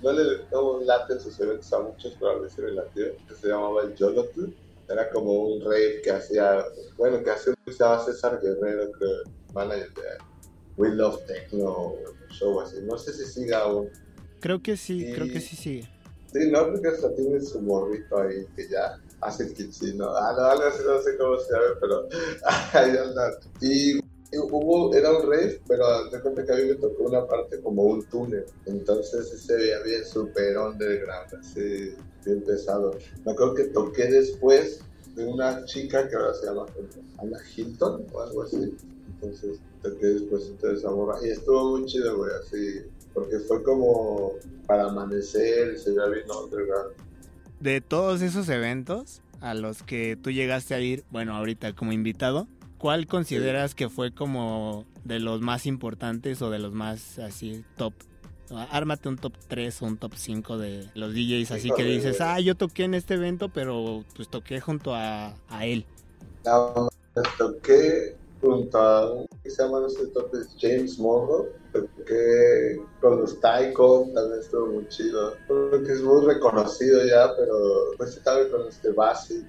no 0.01 0.11
le 0.11 0.23
no 0.51 0.79
late 0.81 1.19
sus 1.19 1.39
eventos 1.39 1.71
a 1.73 1.79
muchos, 1.79 2.15
pero 2.19 2.43
a 2.43 2.67
el 2.67 2.75
latino, 2.75 3.07
que 3.27 3.35
se 3.35 3.47
llamaba 3.47 3.83
el 3.83 3.95
Yolotl. 3.95 4.53
Era 4.89 5.09
como 5.09 5.33
un 5.33 5.61
rey 5.65 6.01
que 6.01 6.11
hacía, 6.11 6.63
bueno, 6.97 7.21
que 7.21 7.31
hacía, 7.31 7.53
estaba 7.65 8.03
César 8.05 8.39
Guerrero, 8.41 8.89
creo, 8.91 9.23
manager 9.53 9.93
de 9.93 10.01
We 10.77 10.89
Love 10.91 11.25
Techno, 11.25 11.95
show 12.29 12.61
así. 12.61 12.77
No 12.83 12.97
sé 12.97 13.11
si 13.11 13.25
siga 13.25 13.63
aún. 13.63 13.89
Creo 14.39 14.61
que 14.61 14.77
sí, 14.77 15.11
creo 15.13 15.27
que 15.27 15.41
sí 15.41 15.55
sigue. 15.55 15.89
Sí, 16.31 16.49
no, 16.51 16.67
porque 16.67 16.89
hasta 16.89 17.13
tiene 17.15 17.41
su 17.41 17.61
morrito 17.61 18.17
ahí 18.17 18.45
que 18.55 18.69
ya 18.69 18.97
hace 19.21 19.43
el 19.43 19.53
kitschino. 19.53 20.09
Ah, 20.15 20.33
no, 20.37 20.43
algo 20.45 20.63
así, 20.63 20.83
no 20.85 21.01
sé 21.01 21.17
cómo 21.17 21.37
se 21.37 21.53
llama, 21.53 21.77
pero 21.79 22.07
ahí 22.73 22.97
anda. 22.97 23.39
Y 23.61 23.99
hubo, 24.33 24.93
era 24.93 25.11
un 25.11 25.23
rave, 25.23 25.61
pero 25.67 26.09
de 26.09 26.21
cuenta 26.21 26.45
que 26.45 26.53
a 26.53 26.55
mí 26.55 26.63
me 26.65 26.75
tocó 26.75 27.03
una 27.03 27.25
parte 27.25 27.61
como 27.61 27.83
un 27.83 28.03
túnel, 28.05 28.45
entonces 28.65 29.29
se 29.41 29.55
veía 29.55 29.81
bien 29.83 30.05
súper 30.05 30.57
underground, 30.57 31.33
así 31.39 31.95
bien 32.25 32.43
pesado. 32.43 32.91
Me 33.25 33.31
acuerdo 33.31 33.55
que 33.55 33.63
toqué 33.65 34.07
después 34.07 34.81
de 35.15 35.25
una 35.25 35.63
chica 35.65 36.07
que 36.07 36.15
ahora 36.15 36.33
se 36.33 36.45
llama 36.45 36.65
Anna 37.19 37.39
Hilton 37.55 38.05
o 38.11 38.21
algo 38.21 38.43
así, 38.43 38.75
entonces 39.07 39.59
toqué 39.81 40.05
después 40.07 40.59
de 40.59 40.73
esa 40.73 40.91
morra 40.91 41.17
y 41.23 41.29
estuvo 41.29 41.77
muy 41.77 41.85
chido, 41.85 42.17
güey, 42.17 42.31
así, 42.41 42.81
porque 43.13 43.39
fue 43.39 43.63
como 43.63 44.33
para 44.67 44.89
amanecer 44.89 45.79
se 45.79 45.91
veía 45.91 46.09
bien 46.09 46.25
underground. 46.29 47.06
De 47.59 47.81
todos 47.81 48.21
esos 48.21 48.49
eventos 48.49 49.21
a 49.41 49.53
los 49.53 49.83
que 49.83 50.15
tú 50.15 50.31
llegaste 50.31 50.73
a 50.73 50.79
ir, 50.79 51.03
bueno, 51.09 51.35
ahorita 51.35 51.73
como 51.73 51.91
invitado, 51.91 52.47
¿Cuál 52.77 53.07
consideras 53.07 53.73
que 53.73 53.89
fue 53.89 54.13
como 54.13 54.85
de 55.03 55.19
los 55.19 55.41
más 55.41 55.65
importantes 55.65 56.41
o 56.41 56.51
de 56.51 56.59
los 56.59 56.73
más 56.73 57.17
así 57.19 57.63
top? 57.75 57.93
ármate 58.71 59.09
un 59.09 59.17
top 59.17 59.33
3 59.49 59.81
o 59.81 59.85
un 59.87 59.97
top 59.97 60.13
5 60.15 60.57
de 60.57 60.89
los 60.95 61.13
DJs, 61.13 61.51
así 61.51 61.69
que 61.69 61.83
dices, 61.83 62.21
ah, 62.21 62.39
yo 62.39 62.55
toqué 62.55 62.85
en 62.85 62.93
este 62.93 63.15
evento, 63.15 63.49
pero 63.49 64.05
pues 64.15 64.29
toqué 64.29 64.61
junto 64.61 64.95
a, 64.95 65.35
a 65.49 65.65
él. 65.65 65.85
No, 66.45 66.87
toqué 67.37 68.15
junto 68.39 68.77
a 68.77 69.11
un 69.11 69.25
que 69.43 69.49
se 69.49 69.61
llama, 69.61 69.81
no 69.81 69.89
sé, 69.89 69.99
James 70.61 70.97
Morrow, 70.97 71.47
toqué 71.81 72.81
con 73.01 73.21
los 73.21 73.39
Taiko, 73.39 74.09
también 74.13 74.39
estuvo 74.39 74.67
muy 74.67 74.87
chido. 74.89 75.33
Creo 75.47 75.83
que 75.83 75.91
es 75.91 76.01
muy 76.01 76.25
reconocido 76.25 77.05
ya, 77.05 77.35
pero 77.35 77.93
pues 77.97 78.17
estaba 78.17 78.47
con 78.49 78.67
este 78.67 78.91
Basic, 78.91 79.45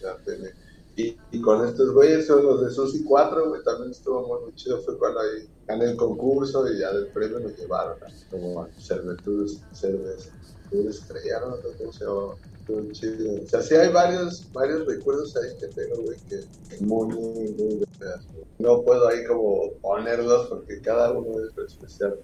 ya 0.00 0.16
tiene 0.24 0.64
y, 0.96 1.40
con 1.40 1.66
estos 1.66 1.92
güeyes 1.92 2.26
son 2.26 2.44
los 2.44 2.60
de 2.60 2.70
Susi 2.70 3.02
4, 3.02 3.48
güey, 3.48 3.62
también 3.64 3.90
estuvo 3.90 4.26
muy, 4.26 4.44
muy, 4.44 4.54
chido. 4.54 4.80
Fue 4.82 4.96
cuando 4.96 5.20
ahí 5.20 5.48
gané 5.66 5.86
el 5.86 5.96
concurso 5.96 6.70
y 6.70 6.78
ya 6.78 6.92
del 6.92 7.08
premio 7.08 7.40
me 7.40 7.52
llevaron 7.52 7.98
como 8.30 8.62
a 8.62 8.68
Cervetur, 8.78 9.48
Cervetur 9.72 10.88
Estrella, 10.88 11.40
¿no? 11.40 11.56
Chido. 12.92 13.42
O 13.42 13.46
sea, 13.46 13.60
sí 13.60 13.74
hay 13.74 13.92
varios, 13.92 14.50
varios 14.52 14.86
recuerdos 14.86 15.36
ahí 15.36 15.50
que 15.60 15.66
tengo, 15.68 16.02
güey, 16.02 16.16
que, 16.28 16.84
muy, 16.84 17.08
muy, 17.08 17.52
muy 17.52 17.84
No 18.58 18.82
puedo 18.82 19.08
ahí 19.08 19.24
como 19.26 19.70
ponerlos 19.82 20.48
porque 20.48 20.80
cada 20.80 21.12
uno 21.12 21.32
es 21.44 21.72
especial. 21.72 22.16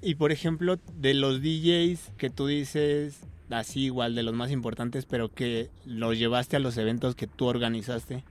Y 0.00 0.16
por 0.16 0.32
ejemplo, 0.32 0.76
de 0.98 1.14
los 1.14 1.40
DJs 1.40 2.12
que 2.16 2.30
tú 2.30 2.46
dices, 2.46 3.20
así 3.50 3.84
igual 3.84 4.14
de 4.14 4.22
los 4.22 4.34
más 4.34 4.50
importantes, 4.50 5.06
pero 5.06 5.32
que 5.32 5.70
los 5.84 6.18
llevaste 6.18 6.56
a 6.56 6.60
los 6.60 6.76
eventos 6.76 7.14
que 7.14 7.26
tú 7.26 7.46
organizaste? 7.46 8.24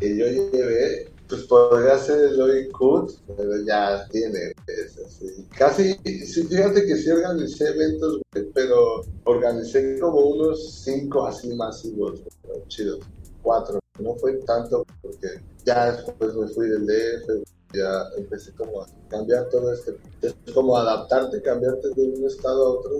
Que 0.00 0.16
yo 0.16 0.26
llevé, 0.26 1.10
pues 1.28 1.42
podría 1.44 1.98
ser 1.98 2.24
el 2.24 2.36
Lloyd 2.36 2.70
Kut, 2.72 3.10
pero 3.36 3.50
ya 3.66 4.06
tiene, 4.10 4.52
es 4.66 4.98
así. 4.98 5.46
Casi, 5.56 5.94
fíjate 5.98 6.86
que 6.86 6.96
sí 6.96 7.10
organicé 7.10 7.68
eventos, 7.68 8.20
pero 8.54 9.02
organicé 9.24 9.98
como 9.98 10.20
unos 10.20 10.82
cinco 10.84 11.26
así 11.26 11.54
masivos, 11.54 12.22
chidos, 12.68 13.00
cuatro. 13.42 13.78
No 13.98 14.14
fue 14.14 14.34
tanto 14.46 14.86
porque 15.02 15.40
ya 15.64 15.92
después 15.92 16.34
me 16.34 16.48
fui 16.48 16.68
del 16.68 16.86
DF, 16.86 17.44
ya 17.74 18.04
empecé 18.16 18.52
como 18.52 18.82
a 18.82 18.86
cambiar 19.08 19.48
todo 19.48 19.72
este, 19.72 19.96
es 20.22 20.34
como 20.54 20.76
adaptarte, 20.76 21.42
cambiarte 21.42 21.88
de 21.88 22.02
un 22.02 22.24
estado 22.24 22.66
a 22.66 22.70
otro, 22.70 22.92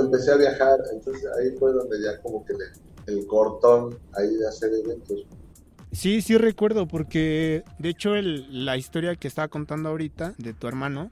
empecé 0.00 0.32
a 0.32 0.36
viajar, 0.36 0.78
entonces 0.92 1.24
ahí 1.38 1.56
fue 1.58 1.72
donde 1.72 2.00
ya 2.02 2.20
como 2.20 2.44
que 2.44 2.54
el 3.06 3.26
cortón 3.26 3.98
ahí 4.12 4.34
de 4.36 4.46
hacer 4.46 4.72
eventos. 4.72 5.26
Sí, 5.92 6.22
sí 6.22 6.36
recuerdo, 6.36 6.86
porque 6.86 7.64
de 7.78 7.88
hecho 7.88 8.14
el, 8.14 8.64
la 8.64 8.76
historia 8.76 9.16
que 9.16 9.28
estaba 9.28 9.48
contando 9.48 9.88
ahorita 9.88 10.34
de 10.38 10.54
tu 10.54 10.68
hermano, 10.68 11.10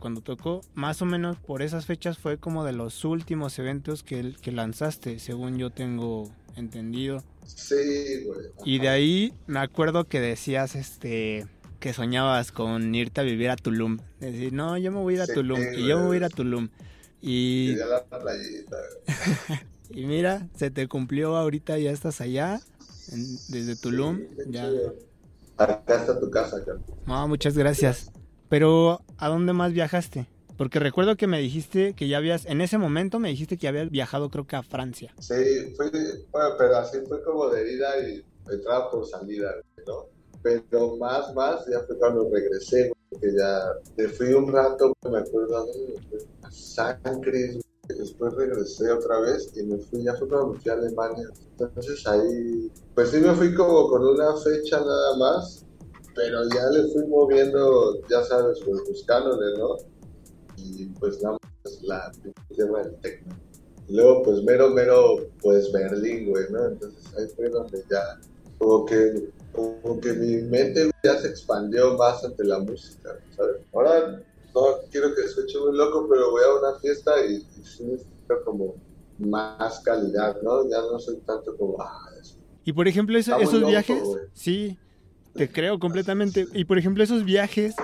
cuando 0.00 0.20
tocó, 0.20 0.60
más 0.74 1.02
o 1.02 1.06
menos 1.06 1.36
por 1.36 1.62
esas 1.62 1.86
fechas 1.86 2.18
fue 2.18 2.38
como 2.38 2.64
de 2.64 2.72
los 2.72 3.04
últimos 3.04 3.58
eventos 3.58 4.02
que, 4.02 4.34
que 4.40 4.52
lanzaste, 4.52 5.18
según 5.18 5.58
yo 5.58 5.70
tengo 5.70 6.30
entendido. 6.56 7.22
Sí, 7.46 8.24
güey. 8.24 8.40
Y 8.64 8.78
de 8.78 8.88
ahí 8.88 9.34
me 9.46 9.58
acuerdo 9.58 10.04
que 10.04 10.20
decías, 10.20 10.76
este, 10.76 11.46
que 11.80 11.92
soñabas 11.92 12.52
con 12.52 12.94
irte 12.94 13.20
a 13.20 13.24
vivir 13.24 13.50
a 13.50 13.56
Tulum. 13.56 13.98
Decir, 14.20 14.52
no, 14.52 14.78
yo 14.78 14.92
me 14.92 14.98
voy 14.98 15.14
a 15.14 15.16
ir 15.16 15.22
a 15.22 15.26
Tulum, 15.26 15.60
y 15.76 15.86
yo 15.86 15.98
me 15.98 16.06
voy 16.06 16.14
a 16.14 16.18
ir 16.18 16.24
a 16.24 16.28
Tulum. 16.28 16.68
Y... 17.20 17.76
y 19.90 20.06
mira, 20.06 20.48
se 20.54 20.70
te 20.70 20.86
cumplió 20.86 21.36
ahorita, 21.36 21.78
ya 21.78 21.90
estás 21.90 22.20
allá, 22.20 22.60
desde 23.48 23.76
Tulum. 23.76 24.20
ya. 24.48 24.70
Acá 25.58 25.96
está 25.96 26.18
tu 26.18 26.30
casa, 26.30 26.62
No, 27.06 27.28
muchas 27.28 27.56
gracias. 27.56 28.10
Pero, 28.48 29.00
¿a 29.18 29.28
dónde 29.28 29.52
más 29.52 29.72
viajaste? 29.72 30.26
Porque 30.56 30.78
recuerdo 30.78 31.16
que 31.16 31.26
me 31.26 31.40
dijiste 31.40 31.94
que 31.94 32.08
ya 32.08 32.18
habías, 32.18 32.46
en 32.46 32.60
ese 32.60 32.78
momento 32.78 33.18
me 33.18 33.28
dijiste 33.28 33.56
que 33.56 33.68
habías 33.68 33.90
viajado 33.90 34.30
creo 34.30 34.46
que 34.46 34.56
a 34.56 34.62
Francia. 34.62 35.14
Sí, 35.18 35.74
fue, 35.76 35.90
bueno, 36.30 36.50
pero 36.58 36.76
así 36.76 36.98
fue 37.08 37.22
como 37.24 37.48
de 37.48 37.72
ida 37.72 37.88
y 38.00 38.24
entrada 38.50 38.90
por 38.90 39.06
salida, 39.06 39.54
¿no? 39.86 40.06
Pero 40.42 40.96
más, 40.96 41.32
más, 41.34 41.64
ya 41.70 41.80
fue 41.86 41.96
cuando 41.98 42.28
regresé, 42.30 42.92
porque 43.10 43.32
ya 43.36 43.60
te 43.96 44.08
fui 44.08 44.32
un 44.32 44.52
rato, 44.52 44.92
me 45.10 45.18
acuerdo, 45.18 45.66
a 46.42 46.50
San 46.50 47.20
Cris, 47.20 47.58
después 47.94 48.34
regresé 48.34 48.90
otra 48.90 49.20
vez 49.20 49.50
y 49.56 49.62
me 49.64 49.78
fui, 49.78 50.02
ya 50.04 50.14
fue 50.14 50.28
cuando 50.28 50.48
me 50.48 50.60
fui 50.60 50.70
a 50.70 50.74
Alemania. 50.74 51.28
Entonces 51.58 52.06
ahí, 52.06 52.70
pues 52.94 53.10
sí 53.10 53.18
me 53.18 53.34
fui 53.34 53.54
como 53.54 53.88
con 53.88 54.06
una 54.06 54.36
fecha 54.36 54.78
nada 54.80 55.16
más, 55.16 55.64
pero 56.14 56.42
ya 56.48 56.70
le 56.70 56.92
fui 56.92 57.06
moviendo, 57.06 58.00
ya 58.08 58.22
sabes, 58.24 58.60
pues 58.64 58.82
buscándole, 58.88 59.58
¿no? 59.58 59.76
Y 60.56 60.86
pues 61.00 61.22
nada 61.22 61.38
más 61.64 61.82
la 61.82 62.12
tierra 62.48 62.84
del 62.84 62.96
tecno. 63.00 63.34
Luego, 63.88 64.22
pues 64.22 64.42
mero, 64.44 64.70
mero, 64.70 65.16
pues 65.40 65.70
Berlín, 65.72 66.30
güey, 66.30 66.44
¿no? 66.50 66.66
Entonces 66.66 67.04
ahí 67.18 67.26
fue 67.34 67.48
donde 67.48 67.84
ya, 67.90 68.20
como 68.58 68.84
que 68.86 69.30
como 69.52 70.00
que 70.00 70.12
mi 70.14 70.42
mente 70.42 70.90
ya 71.04 71.18
se 71.18 71.28
expandió 71.28 71.96
más 71.96 72.24
ante 72.24 72.44
la 72.44 72.58
música, 72.58 73.18
¿sabes? 73.36 73.56
Ahora 73.72 74.22
no 74.54 74.62
quiero 74.90 75.14
que 75.14 75.28
se 75.28 75.42
eche 75.42 75.58
muy 75.58 75.76
loco, 75.76 76.06
pero 76.10 76.30
voy 76.30 76.42
a 76.42 76.68
una 76.70 76.78
fiesta 76.80 77.12
y, 77.26 77.34
y 77.36 78.44
como 78.44 78.74
más 79.18 79.80
calidad, 79.80 80.36
¿no? 80.42 80.68
Ya 80.68 80.78
no 80.80 80.98
soy 80.98 81.16
tanto 81.26 81.56
como, 81.56 81.80
ah, 81.80 82.10
Y 82.64 82.72
por 82.72 82.88
ejemplo, 82.88 83.18
esos 83.18 83.66
viajes, 83.66 84.02
sí, 84.32 84.78
te 85.34 85.50
creo 85.50 85.78
completamente. 85.78 86.46
Y 86.54 86.64
por 86.64 86.78
ejemplo, 86.78 87.02
esos 87.02 87.24
viajes 87.24 87.74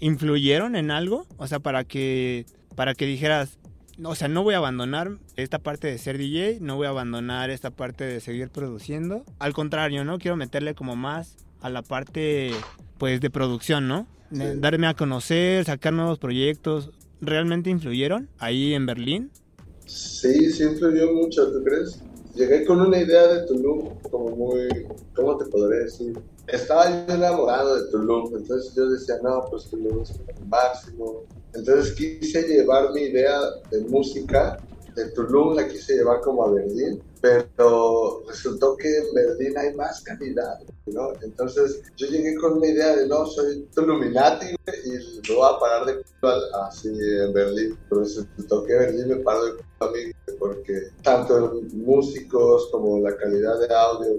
influyeron 0.00 0.76
en 0.76 0.90
algo, 0.90 1.26
o 1.36 1.46
sea, 1.46 1.60
para 1.60 1.84
que 1.84 2.46
para 2.74 2.94
que 2.94 3.04
dijeras, 3.04 3.58
o 4.02 4.14
sea, 4.14 4.28
no 4.28 4.42
voy 4.42 4.54
a 4.54 4.58
abandonar 4.58 5.18
esta 5.36 5.58
parte 5.58 5.88
de 5.88 5.98
ser 5.98 6.16
DJ, 6.16 6.58
no 6.60 6.76
voy 6.76 6.86
a 6.86 6.90
abandonar 6.90 7.50
esta 7.50 7.70
parte 7.70 8.04
de 8.04 8.20
seguir 8.20 8.48
produciendo. 8.48 9.24
Al 9.38 9.52
contrario, 9.52 10.04
¿no? 10.04 10.18
Quiero 10.18 10.36
meterle 10.36 10.74
como 10.74 10.96
más 10.96 11.36
a 11.60 11.70
la 11.70 11.82
parte, 11.82 12.52
pues, 12.98 13.20
de 13.20 13.30
producción, 13.30 13.88
¿no? 13.88 14.06
Darme 14.30 14.86
a 14.86 14.94
conocer, 14.94 15.64
sacar 15.64 15.92
nuevos 15.92 16.18
proyectos. 16.18 16.90
¿Realmente 17.20 17.68
influyeron 17.68 18.28
ahí 18.38 18.74
en 18.74 18.86
Berlín? 18.86 19.30
Sí, 19.86 20.52
sí 20.52 20.62
influyó 20.62 21.12
mucho, 21.12 21.50
¿tú 21.52 21.62
crees? 21.64 22.00
Llegué 22.34 22.64
con 22.64 22.80
una 22.80 22.98
idea 22.98 23.26
de 23.26 23.46
Tulum 23.46 23.98
como 24.10 24.36
muy, 24.36 24.68
¿cómo 25.14 25.36
te 25.36 25.46
podré 25.46 25.80
decir? 25.80 26.16
Estaba 26.46 27.06
yo 27.06 27.14
enamorado 27.14 27.82
de 27.82 27.90
Tulum, 27.90 28.36
entonces 28.36 28.72
yo 28.76 28.88
decía, 28.88 29.16
no, 29.22 29.44
pues 29.50 29.64
Tulum 29.64 30.02
es 30.02 30.10
el 30.10 30.46
máximo, 30.46 31.24
entonces 31.54 31.92
quise 31.92 32.42
llevar 32.46 32.92
mi 32.92 33.02
idea 33.02 33.36
de 33.72 33.80
música 33.80 34.58
de 34.94 35.10
Tulum, 35.10 35.54
la 35.54 35.68
quise 35.68 35.96
llevar 35.96 36.20
como 36.20 36.44
a 36.44 36.52
Berlín, 36.52 37.02
pero 37.20 38.22
resultó 38.26 38.76
que 38.76 38.88
en 38.88 39.14
Berlín 39.14 39.56
hay 39.58 39.74
más 39.74 40.00
calidad, 40.02 40.58
¿no? 40.86 41.12
Entonces 41.22 41.82
yo 41.96 42.06
llegué 42.06 42.34
con 42.36 42.54
una 42.54 42.66
idea 42.66 42.96
de, 42.96 43.06
no, 43.06 43.26
soy 43.26 43.68
Tuluminati 43.74 44.46
y 44.46 44.90
me 45.28 45.34
voy 45.34 45.48
a 45.54 45.58
parar 45.58 45.86
de 45.86 46.02
así 46.66 46.88
en 46.88 47.32
Berlín, 47.32 47.78
pero 47.88 48.02
resultó 48.02 48.64
que 48.64 48.74
Berlín 48.74 49.08
me 49.08 49.16
paró 49.16 49.44
de 49.44 49.52
a 49.80 49.86
mí 49.86 50.12
porque 50.38 50.88
tanto 51.02 51.60
músicos 51.72 52.68
como 52.70 52.98
la 53.00 53.16
calidad 53.16 53.58
de 53.60 53.74
audio, 53.74 54.10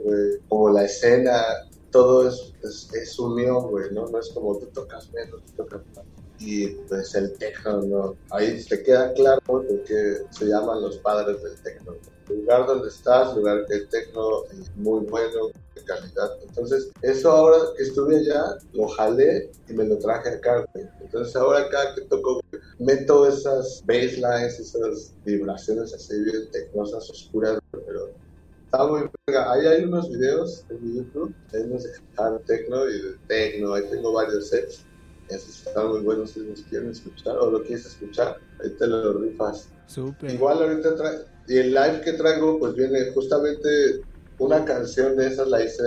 como 0.48 0.70
la 0.70 0.86
escena, 0.86 1.44
todo 1.92 2.30
es, 2.30 2.54
es, 2.94 3.20
unión, 3.20 3.70
güey, 3.70 3.92
¿no? 3.92 4.08
No 4.08 4.20
es 4.20 4.30
como 4.30 4.58
tú 4.58 4.68
tocas 4.68 5.12
menos, 5.12 5.42
tú 5.46 5.64
tocas 5.64 5.82
más 5.96 6.06
y 6.42 6.70
pues 6.90 7.14
el 7.14 7.38
techno, 7.38 7.82
¿no? 7.84 8.16
Ahí 8.32 8.60
se 8.60 8.82
queda 8.82 9.14
claro 9.14 9.42
porque 9.46 10.24
se 10.32 10.46
llaman 10.46 10.82
los 10.82 10.98
padres 10.98 11.42
del 11.44 11.62
techno. 11.62 11.96
lugar 12.28 12.66
donde 12.66 12.88
estás, 12.88 13.36
lugar 13.36 13.66
que 13.68 13.76
el 13.76 13.90
techno 13.90 14.46
es 14.46 14.76
muy 14.76 15.06
bueno, 15.06 15.50
de 15.76 15.84
calidad. 15.84 16.32
Entonces, 16.48 16.90
eso 17.04 17.32
ahora 17.32 17.58
que 17.78 17.84
estuve 17.84 18.18
allá, 18.18 18.58
lo 18.74 18.88
jalé 18.88 19.52
y 19.68 19.74
me 19.74 19.86
lo 19.86 20.00
traje 20.00 20.30
acá. 20.30 20.66
Entonces, 21.00 21.36
ahora 21.36 21.70
cada 21.70 21.94
que 21.94 22.02
toco, 22.02 22.42
meto 22.80 23.28
esas 23.28 23.84
basslines, 23.86 24.60
esas 24.60 25.14
vibraciones 25.24 25.94
así 25.94 26.24
bien 26.24 26.50
tecnosas, 26.52 27.08
oscuras, 27.10 27.60
pero 27.72 28.10
está 28.66 28.88
muy 28.88 29.10
Ahí 29.28 29.66
hay 29.68 29.84
unos 29.84 30.10
videos 30.10 30.66
en 30.70 30.96
YouTube, 30.96 31.36
hay 31.54 31.62
unos 31.62 31.84
de 31.84 31.92
techno 32.48 32.90
y 32.90 33.02
de 33.02 33.14
techno, 33.28 33.74
ahí 33.74 33.84
tengo 33.90 34.12
varios 34.14 34.50
sets 34.50 34.86
están 35.36 35.90
muy 35.90 36.02
buenos 36.02 36.32
si 36.32 36.42
los 36.42 36.62
quieren 36.64 36.92
escuchar 36.92 37.38
o 37.38 37.52
lo 37.52 37.62
quieres 37.64 37.86
escuchar, 37.86 38.38
ahí 38.64 38.70
te 38.72 38.88
lo 38.88 39.14
rifas. 39.14 39.70
Super. 39.88 40.32
Igual 40.32 40.64
ahorita 40.64 40.96
trae, 40.96 41.20
y 41.48 41.58
el 41.58 41.74
live 41.74 42.02
que 42.02 42.14
traigo 42.14 42.60
pues 42.60 42.76
viene 42.76 43.12
justamente 43.14 44.02
una 44.42 44.66
canción 44.66 45.16
de 45.16 45.28
esas 45.28 45.48
la 45.48 45.64
hice 45.64 45.84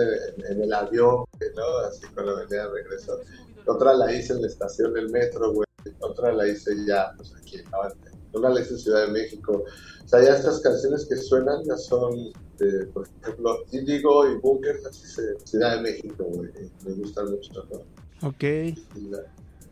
en, 0.47 0.61
el 0.61 0.73
avión, 0.73 1.25
¿no? 1.55 1.77
Así 1.87 2.05
cuando 2.13 2.37
venía 2.37 2.63
de 2.63 2.69
regreso. 2.69 3.19
Otra 3.67 3.93
la 3.93 4.13
hice 4.13 4.33
en 4.33 4.41
la 4.41 4.47
estación 4.47 4.93
del 4.93 5.09
metro, 5.09 5.53
güey. 5.53 5.65
Otra 5.99 6.31
la 6.31 6.47
hice 6.47 6.71
ya, 6.87 7.13
pues 7.17 7.33
aquí 7.35 7.57
en 7.57 7.65
Una 8.33 8.49
la 8.49 8.61
hice 8.61 8.73
en 8.73 8.79
Ciudad 8.79 9.07
de 9.07 9.11
México. 9.11 9.63
O 10.03 10.07
sea, 10.07 10.23
ya 10.23 10.35
estas 10.35 10.61
canciones 10.61 11.05
que 11.05 11.17
suenan 11.17 11.63
ya 11.65 11.75
son, 11.77 12.31
de, 12.57 12.85
por 12.87 13.07
ejemplo, 13.21 13.65
Indigo 13.71 14.29
y 14.29 14.37
Bunker, 14.37 14.79
así 14.87 15.05
se, 15.05 15.37
Ciudad 15.43 15.77
de 15.77 15.81
México, 15.81 16.23
güey. 16.23 16.49
Me 16.85 16.93
gustan 16.93 17.31
mucho, 17.31 17.51
¿no? 17.53 18.27
Ok. 18.27 18.43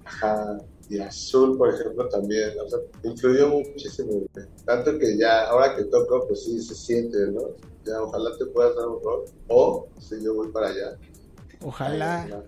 Ajá. 0.06 0.58
y 0.90 1.00
azul, 1.00 1.58
por 1.58 1.74
ejemplo, 1.74 2.08
también. 2.10 2.52
O 2.64 2.70
sea, 2.70 2.80
influyó 3.04 3.50
muchísimo. 3.50 4.24
Tanto 4.66 4.98
que 4.98 5.18
ya, 5.18 5.48
ahora 5.48 5.76
que 5.76 5.84
toco, 5.86 6.28
pues 6.28 6.46
sí 6.46 6.62
se 6.62 6.76
siente, 6.76 7.18
¿no? 7.32 7.42
Ya, 7.86 8.02
ojalá 8.02 8.38
te 8.38 8.46
puedas 8.48 8.76
dar 8.76 8.88
un 8.88 9.04
rol. 9.04 9.26
O 9.48 9.88
si 10.00 10.24
yo 10.24 10.36
voy 10.36 10.52
para 10.52 10.68
allá. 10.68 10.98
Ojalá. 11.62 12.46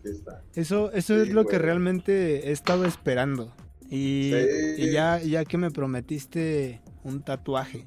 Eso, 0.53 0.91
eso 0.91 1.15
es 1.15 1.29
lo 1.29 1.45
que 1.45 1.57
realmente 1.57 2.49
he 2.49 2.51
estado 2.51 2.85
esperando. 2.85 3.53
Y, 3.89 4.33
y, 4.77 4.91
ya, 4.91 5.21
ya 5.21 5.45
que 5.45 5.57
me 5.57 5.71
prometiste 5.71 6.81
un 7.03 7.21
tatuaje. 7.23 7.85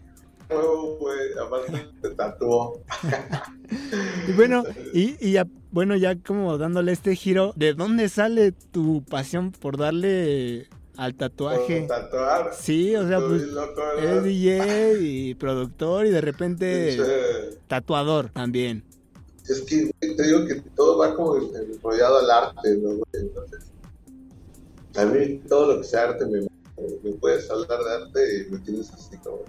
Güey, 0.48 1.32
aparte 1.44 1.88
te 2.00 2.10
tatuó. 2.10 2.82
y 4.28 4.32
bueno, 4.32 4.64
y, 4.94 5.16
y 5.20 5.32
ya, 5.32 5.46
bueno, 5.70 5.94
ya 5.96 6.16
como 6.16 6.56
dándole 6.56 6.92
este 6.92 7.14
giro, 7.14 7.52
¿de 7.56 7.74
dónde 7.74 8.08
sale 8.08 8.52
tu 8.52 9.04
pasión 9.04 9.52
por 9.52 9.76
darle 9.76 10.68
al 10.96 11.14
tatuaje? 11.14 11.80
¿Por 11.80 11.88
tatuar? 11.88 12.54
Sí, 12.54 12.96
o 12.96 13.06
sea, 13.06 13.20
pues 13.20 13.44
eres 13.98 14.24
DJ 14.24 14.98
y 15.00 15.34
productor 15.34 16.06
y 16.06 16.10
de 16.10 16.20
repente 16.20 16.98
tatuador 17.66 18.30
también. 18.30 18.84
Es 19.48 19.62
que 19.62 19.90
te 20.00 20.22
digo 20.22 20.46
que 20.46 20.56
todo 20.74 20.98
va 20.98 21.14
como 21.14 21.36
enrollado 21.36 22.18
al 22.18 22.30
arte, 22.30 22.76
¿no? 22.78 23.02
Entonces, 23.12 23.66
a 24.96 25.04
mí 25.04 25.40
todo 25.48 25.74
lo 25.74 25.80
que 25.80 25.86
sea 25.86 26.04
arte 26.04 26.26
me 26.26 26.47
me 27.02 27.12
puedes 27.12 27.50
hablar 27.50 27.78
de 27.84 27.92
arte 27.92 28.38
y 28.38 28.50
me 28.50 28.58
tienes 28.58 28.92
así 28.92 29.16
como, 29.18 29.42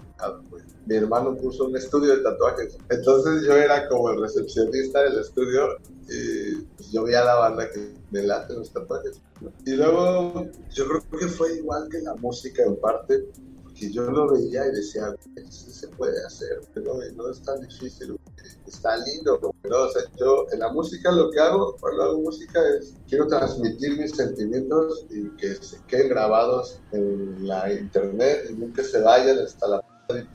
pues. 0.48 0.64
Mi 0.86 0.96
hermano 0.96 1.36
puso 1.36 1.66
un 1.66 1.76
estudio 1.76 2.16
de 2.16 2.22
tatuajes, 2.22 2.76
entonces 2.88 3.44
yo 3.44 3.54
era 3.54 3.88
como 3.88 4.10
el 4.10 4.20
recepcionista 4.20 5.02
del 5.02 5.18
estudio 5.18 5.76
y 6.08 6.56
pues, 6.76 6.90
yo 6.90 7.04
veía 7.04 7.24
la 7.24 7.36
banda 7.36 7.70
que 7.70 7.94
me 8.10 8.22
late 8.22 8.54
los 8.54 8.72
tatuajes. 8.72 9.20
Y 9.64 9.72
luego 9.72 10.46
yo 10.72 10.86
creo 10.86 11.20
que 11.20 11.28
fue 11.28 11.54
igual 11.54 11.88
que 11.90 12.00
la 12.00 12.14
música 12.16 12.62
en 12.64 12.76
parte, 12.76 13.28
porque 13.80 13.92
yo 13.92 14.02
lo 14.10 14.28
veía 14.28 14.66
y 14.66 14.72
decía, 14.72 15.14
sí 15.48 15.70
se 15.70 15.88
puede 15.88 16.24
hacer, 16.26 16.60
pero 16.74 16.94
no 17.16 17.30
es 17.30 17.42
tan 17.42 17.60
difícil 17.60 18.18
está 18.66 18.96
lindo, 18.98 19.54
pero 19.62 19.84
o 19.84 19.88
sea, 19.90 20.02
yo 20.18 20.46
en 20.52 20.60
la 20.60 20.72
música 20.72 21.10
lo 21.10 21.30
que 21.30 21.40
hago 21.40 21.76
cuando 21.80 22.02
hago 22.02 22.20
música 22.20 22.60
es 22.78 22.94
quiero 23.08 23.26
transmitir 23.26 23.98
mis 23.98 24.12
sentimientos 24.12 25.06
y 25.10 25.28
que 25.36 25.54
se 25.56 25.78
queden 25.88 26.10
grabados 26.10 26.80
en 26.92 27.48
la 27.48 27.72
internet 27.72 28.46
y 28.50 28.52
nunca 28.52 28.84
se 28.84 29.00
vayan 29.00 29.38
hasta 29.38 29.66
la 29.66 29.82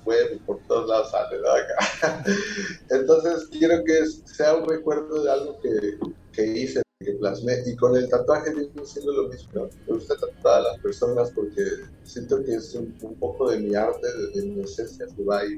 web 0.05 0.33
y 0.35 0.39
por 0.39 0.59
todos 0.67 0.89
lados 0.89 1.11
sale. 1.11 1.37
Entonces 2.89 3.47
quiero 3.51 3.83
que 3.85 4.05
sea 4.05 4.55
un 4.55 4.67
recuerdo 4.67 5.23
de 5.23 5.31
algo 5.31 5.59
que, 5.61 5.97
que 6.33 6.45
hice 6.45 6.84
que 7.05 7.13
plasmé. 7.13 7.63
Y 7.65 7.75
con 7.75 7.95
el 7.95 8.09
tatuaje 8.09 8.53
viene 8.53 8.71
siendo 8.83 9.13
lo 9.13 9.29
mismo. 9.29 9.69
Me 9.87 9.93
gusta 9.93 10.15
tatuar 10.15 10.59
a 10.59 10.71
las 10.71 10.79
personas 10.79 11.31
porque 11.31 11.63
siento 12.03 12.43
que 12.43 12.55
es 12.55 12.73
un, 12.75 12.91
poco 13.19 13.49
de 13.49 13.59
mi 13.59 13.75
arte, 13.75 14.07
de, 14.33 14.41
mi 14.41 14.61
esencia 14.61 15.05
que 15.15 15.23
va 15.23 15.39
ahí. 15.39 15.55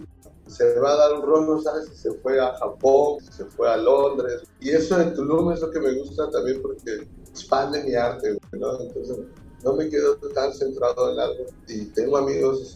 Se 0.47 0.79
va 0.79 0.93
a 0.93 0.97
dar 0.97 1.13
un 1.13 1.21
rol, 1.23 1.47
no 1.47 1.61
sabes 1.61 1.89
se 1.93 2.11
fue 2.13 2.39
a 2.39 2.53
Japón, 2.57 3.19
si 3.21 3.31
se 3.31 3.45
fue 3.45 3.69
a 3.69 3.77
Londres. 3.77 4.43
Y 4.59 4.69
eso 4.69 4.99
en 5.01 5.13
Tulum 5.13 5.51
es 5.51 5.61
lo 5.61 5.71
que 5.71 5.79
me 5.79 5.93
gusta 5.93 6.29
también 6.29 6.61
porque 6.61 7.07
expande 7.29 7.83
mi 7.83 7.95
arte, 7.95 8.37
¿no? 8.53 8.79
Entonces 8.79 9.17
no 9.63 9.73
me 9.73 9.89
quedo 9.89 10.15
tan 10.33 10.53
centrado 10.53 11.13
en 11.13 11.19
algo. 11.19 11.45
Y 11.67 11.85
tengo 11.87 12.17
amigos 12.17 12.75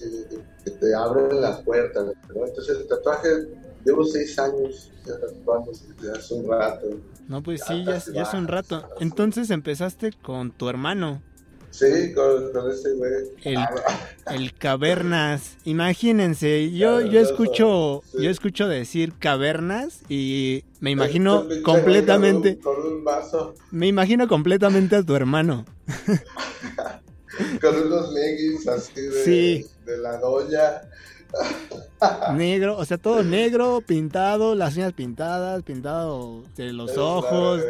que 0.64 0.72
te 0.72 0.96
abren 0.96 1.42
las 1.42 1.62
puertas, 1.62 2.06
¿no? 2.06 2.46
Entonces 2.46 2.78
el 2.78 2.88
tatuaje, 2.88 3.30
llevo 3.86 4.04
seis 4.06 4.38
años 4.38 4.92
ya 5.06 5.20
tatuando 5.20 5.72
desde 5.72 6.12
hace 6.12 6.34
un 6.34 6.48
rato. 6.48 6.88
No, 7.32 7.42
pues 7.42 7.62
sí, 7.66 7.86
ya, 7.86 8.04
ya 8.14 8.24
hace 8.24 8.36
un 8.36 8.50
rato. 8.50 8.86
Entonces 9.00 9.52
empezaste 9.52 10.12
con 10.22 10.52
tu 10.52 10.68
hermano. 10.68 11.22
Sí, 11.70 12.14
con, 12.14 12.70
ese 12.70 12.92
güey. 12.96 13.12
El, 13.44 13.58
el, 14.36 14.54
cavernas. 14.54 15.56
Imagínense, 15.64 16.72
yo, 16.78 17.00
yo 17.00 17.22
escucho, 17.22 18.04
yo 18.20 18.30
escucho 18.30 18.68
decir 18.68 19.14
cavernas 19.18 20.02
y 20.10 20.66
me 20.82 20.92
imagino 20.92 21.48
completamente. 21.64 22.60
Con 22.60 22.86
un, 22.86 23.06
vaso. 23.06 23.56
Me 23.72 23.88
imagino 23.88 24.28
completamente 24.28 24.98
a 24.98 25.04
tu 25.04 25.16
hermano. 25.16 25.64
con 27.62 27.78
unos 27.78 28.12
leggings 28.12 28.68
así 28.68 29.00
de, 29.04 29.66
de 29.86 29.98
la 30.00 30.18
doña. 30.18 30.82
negro, 32.36 32.78
o 32.78 32.86
sea, 32.86 32.98
todo 32.98 33.24
negro, 33.24 33.82
pintado, 33.86 34.56
las 34.56 34.76
uñas 34.76 34.94
pintadas, 34.94 35.64
pintado 35.64 36.44
de 36.56 36.74
los 36.74 36.98
ojos, 36.98 37.62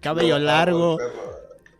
cabello 0.00 0.38
largo. 0.38 0.98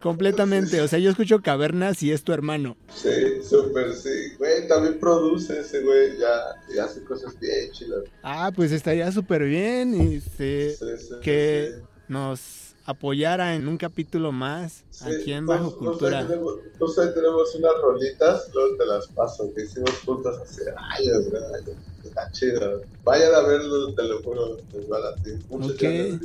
Completamente, 0.01 0.81
o 0.81 0.89
sea, 0.89 0.99
yo 0.99 1.11
escucho 1.11 1.43
Cavernas 1.43 2.03
y 2.03 2.11
es 2.11 2.25
tu 2.25 2.33
hermano. 2.33 2.75
Sí, 2.95 3.43
súper, 3.47 3.93
sí. 3.93 4.33
Güey, 4.39 4.67
también 4.67 4.99
produce 4.99 5.61
ese 5.61 5.83
güey, 5.83 6.17
ya, 6.17 6.75
y 6.75 6.79
hace 6.79 7.05
cosas 7.05 7.39
bien 7.39 7.71
chidas. 7.71 8.05
Ah, 8.23 8.51
pues 8.55 8.73
estaría 8.73 9.13
súper 9.13 9.45
bien 9.45 9.95
y 9.95 10.21
se, 10.21 10.75
que 11.23 11.75
nos 12.11 12.75
apoyara 12.87 13.55
en 13.55 13.69
un 13.69 13.77
capítulo 13.77 14.33
más 14.33 14.83
aquí 15.01 15.33
en 15.33 15.47
Bajo 15.47 15.77
Cultura. 15.77 16.27
Pues 16.77 16.99
ahí 16.99 17.15
tenemos 17.15 17.55
unas 17.55 17.73
rolitas, 17.81 18.51
luego 18.53 18.77
te 18.77 18.85
las 18.85 19.07
paso, 19.07 19.55
que 19.55 19.63
hicimos 19.63 19.93
juntas 20.05 20.37
hace 20.43 20.63
años, 20.77 21.31
¿verdad? 21.31 21.61
Está 22.05 22.31
chido. 22.33 22.83
Vayan 23.05 23.33
a 23.33 23.43
verlo, 23.43 23.95
te 23.95 24.03
lo 24.03 24.21
juro, 24.23 24.57
va 24.93 25.09
a 25.09 25.15
ti. 25.23 25.31
Okay. 25.51 26.19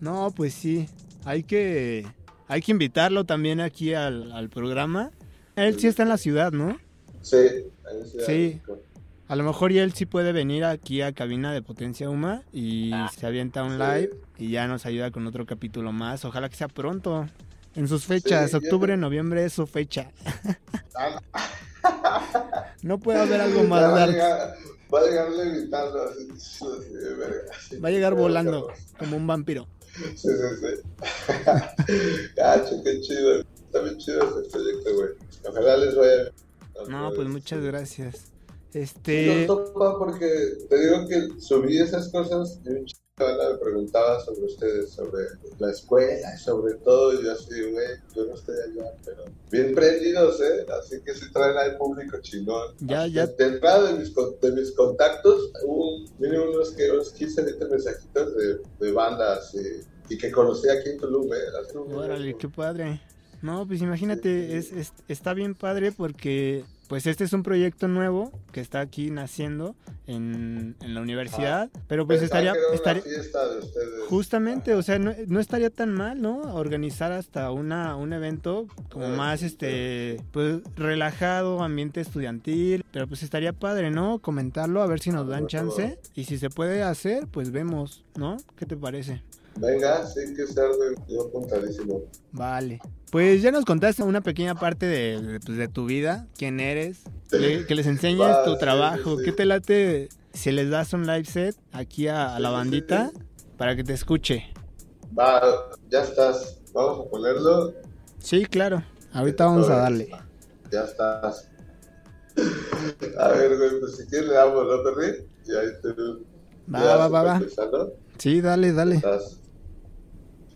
No, 0.00 0.32
pues 0.36 0.54
sí, 0.54 0.88
hay 1.24 1.42
que, 1.42 2.06
hay 2.46 2.62
que 2.62 2.70
invitarlo 2.70 3.24
también 3.24 3.60
aquí 3.60 3.92
al, 3.92 4.30
al 4.30 4.48
programa. 4.50 5.10
Él 5.56 5.78
sí 5.80 5.88
está 5.88 6.04
en 6.04 6.10
la 6.10 6.18
ciudad, 6.18 6.52
¿no? 6.52 6.78
Sí, 7.22 7.36
en 7.36 8.06
ciudad 8.06 8.26
Sí. 8.26 8.60
A 9.26 9.36
lo 9.36 9.44
mejor 9.44 9.72
y 9.72 9.78
él 9.78 9.94
sí 9.94 10.04
puede 10.04 10.32
venir 10.32 10.64
aquí 10.64 11.00
a 11.00 11.12
Cabina 11.12 11.52
de 11.52 11.62
Potencia 11.62 12.10
Huma 12.10 12.42
y 12.52 12.92
ah, 12.92 13.10
se 13.16 13.26
avienta 13.26 13.62
un 13.62 13.78
live 13.78 14.10
y 14.36 14.50
ya 14.50 14.66
nos 14.66 14.84
ayuda 14.84 15.10
con 15.10 15.26
otro 15.26 15.46
capítulo 15.46 15.92
más. 15.92 16.26
Ojalá 16.26 16.50
que 16.50 16.56
sea 16.56 16.68
pronto. 16.68 17.26
En 17.74 17.88
sus 17.88 18.04
fechas, 18.04 18.52
octubre, 18.52 18.96
noviembre 18.96 19.44
es 19.44 19.54
su 19.54 19.66
fecha. 19.66 20.10
no 22.82 22.98
puede 22.98 23.20
haber 23.20 23.40
algo 23.40 23.64
más 23.64 23.82
va, 23.82 24.04
a 24.04 24.06
llegar, 24.06 24.54
va 24.92 25.00
a 25.00 25.04
llegar 25.04 25.30
levitando 25.32 26.12
Va 27.82 27.88
a 27.88 27.90
llegar 27.90 28.14
volando 28.14 28.68
como 28.98 29.16
un 29.16 29.26
vampiro. 29.26 29.66
Sí, 29.94 30.04
sí, 30.16 30.28
sí. 30.60 30.66
Cacho, 32.36 32.82
qué 32.84 33.00
chido. 33.00 33.40
Está 33.40 33.80
bien 33.80 33.96
chido 33.96 34.40
este 34.40 34.50
proyecto, 34.50 34.94
güey. 34.94 35.08
Ojalá 35.48 35.76
les 35.78 35.96
vaya. 35.96 36.30
No, 36.88 37.10
pues 37.14 37.28
muchas 37.28 37.62
gracias. 37.62 38.33
Este... 38.74 39.46
No 39.46 39.56
topa 39.56 39.98
porque 39.98 40.56
te 40.68 40.78
digo 40.78 41.08
que 41.08 41.40
subí 41.40 41.78
esas 41.78 42.08
cosas 42.08 42.60
y 42.64 42.68
un 42.70 42.84
chico 42.84 43.04
me 43.16 43.58
preguntaba 43.58 44.18
sobre 44.24 44.42
ustedes, 44.42 44.90
sobre 44.90 45.24
la 45.58 45.70
escuela 45.70 46.34
y 46.34 46.38
sobre 46.38 46.74
todo. 46.74 47.12
Y 47.12 47.24
yo 47.24 47.32
así, 47.32 47.62
güey, 47.70 47.86
yo 48.14 48.26
no 48.26 48.34
estoy 48.34 48.56
allá, 48.56 48.90
pero 49.04 49.24
bien 49.50 49.74
prendidos, 49.74 50.40
¿eh? 50.40 50.66
Así 50.80 51.00
que 51.02 51.14
si 51.14 51.30
traen 51.32 51.56
al 51.56 51.76
público 51.76 52.18
chingón. 52.20 52.74
Ya, 52.80 53.06
ya. 53.06 53.26
De 53.26 53.46
entrada 53.46 53.92
de 53.92 54.00
mis, 54.00 54.12
de 54.14 54.52
mis 54.52 54.72
contactos, 54.72 55.52
hubo 55.64 56.04
unos, 56.18 56.70
que, 56.72 56.90
unos 56.90 57.12
15, 57.12 57.42
20 57.42 57.66
mensajitos 57.66 58.36
de, 58.36 58.58
de 58.80 58.92
bandas 58.92 59.54
y, 59.54 60.12
y, 60.12 60.18
que 60.18 60.32
conocí 60.32 60.68
aquí 60.68 60.90
en 60.90 60.98
Tulum, 60.98 61.32
¿eh? 61.32 61.94
Órale, 61.94 62.36
qué 62.36 62.48
padre. 62.48 63.00
No, 63.42 63.66
pues 63.66 63.82
imagínate, 63.82 64.56
es, 64.56 64.72
es, 64.72 64.92
está 65.06 65.34
bien 65.34 65.54
padre 65.54 65.92
porque 65.92 66.64
pues 66.88 67.06
este 67.06 67.24
es 67.24 67.32
un 67.32 67.42
proyecto 67.42 67.88
nuevo 67.88 68.32
que 68.52 68.60
está 68.60 68.80
aquí 68.80 69.10
naciendo 69.10 69.74
en, 70.06 70.76
la 70.80 71.00
universidad, 71.00 71.70
ah, 71.74 71.80
pero 71.88 72.06
pues 72.06 72.22
estaría, 72.22 72.54
estaría 72.72 73.02
justamente, 74.08 74.74
o 74.74 74.82
sea, 74.82 74.98
no, 74.98 75.40
estaría 75.40 75.70
tan 75.70 75.92
mal, 75.92 76.20
¿no? 76.20 76.54
Organizar 76.54 77.12
hasta 77.12 77.50
una 77.50 77.96
un 77.96 78.12
evento 78.12 78.66
como 78.90 79.06
ah, 79.06 79.16
más 79.16 79.42
este 79.42 80.20
pues 80.30 80.60
relajado, 80.76 81.62
ambiente 81.62 82.00
estudiantil, 82.00 82.84
pero 82.92 83.06
pues 83.06 83.22
estaría 83.22 83.52
padre, 83.52 83.90
¿no? 83.90 84.18
Comentarlo 84.18 84.82
a 84.82 84.86
ver 84.86 85.00
si 85.00 85.10
nos 85.10 85.26
dan 85.26 85.46
chance 85.46 85.98
y 86.14 86.24
si 86.24 86.38
se 86.38 86.50
puede 86.50 86.82
hacer, 86.82 87.26
pues 87.28 87.50
vemos, 87.50 88.04
¿no? 88.16 88.36
¿Qué 88.56 88.66
te 88.66 88.76
parece? 88.76 89.22
Venga, 89.56 90.06
sí 90.06 90.34
que 90.34 90.46
ser 90.46 90.70
yo 91.08 91.26
apuntadísimo. 91.28 92.02
Vale. 92.32 92.80
Pues 93.10 93.42
ya 93.42 93.52
nos 93.52 93.64
contaste 93.64 94.02
una 94.02 94.20
pequeña 94.20 94.54
parte 94.54 94.86
de, 94.86 95.40
pues, 95.44 95.72
tu 95.72 95.86
vida, 95.86 96.26
quién 96.36 96.58
eres, 96.58 97.02
que, 97.30 97.74
les 97.74 97.86
enseñes 97.86 98.36
tu 98.44 98.56
trabajo. 98.58 99.16
¿Qué 99.18 99.32
te 99.32 99.44
late 99.44 100.08
si 100.32 100.50
les 100.50 100.70
das 100.70 100.92
un 100.92 101.06
live 101.06 101.24
set 101.24 101.56
aquí 101.72 102.08
a, 102.08 102.38
la 102.40 102.50
bandita 102.50 103.12
para 103.56 103.76
que 103.76 103.84
te 103.84 103.92
escuche? 103.92 104.52
Va, 105.16 105.40
ya 105.88 106.02
estás. 106.02 106.60
Vamos 106.72 107.06
a 107.06 107.10
ponerlo. 107.10 107.72
Sí, 108.18 108.46
claro. 108.46 108.82
Ahorita 109.12 109.46
vamos 109.46 109.68
a 109.68 109.76
darle. 109.76 110.10
Ya 110.72 110.82
estás. 110.82 111.48
A 113.20 113.28
ver, 113.28 113.56
güey, 113.56 113.78
pues 113.78 113.96
si 113.96 114.06
quieres 114.06 114.28
le 114.28 114.34
damos, 114.34 114.66
¿no? 114.66 115.02
Y 115.46 115.56
ahí 115.56 115.68
te... 115.80 115.88
Va, 116.74 116.96
va, 116.96 117.08
va, 117.08 117.22
va. 117.22 117.42
Sí, 118.18 118.40
dale, 118.40 118.72
dale. 118.72 118.96
Estás. 118.96 119.43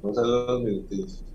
A 0.03 0.09
los 0.23 0.61
minutos. 0.63 1.28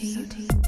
Soti. 0.00 0.59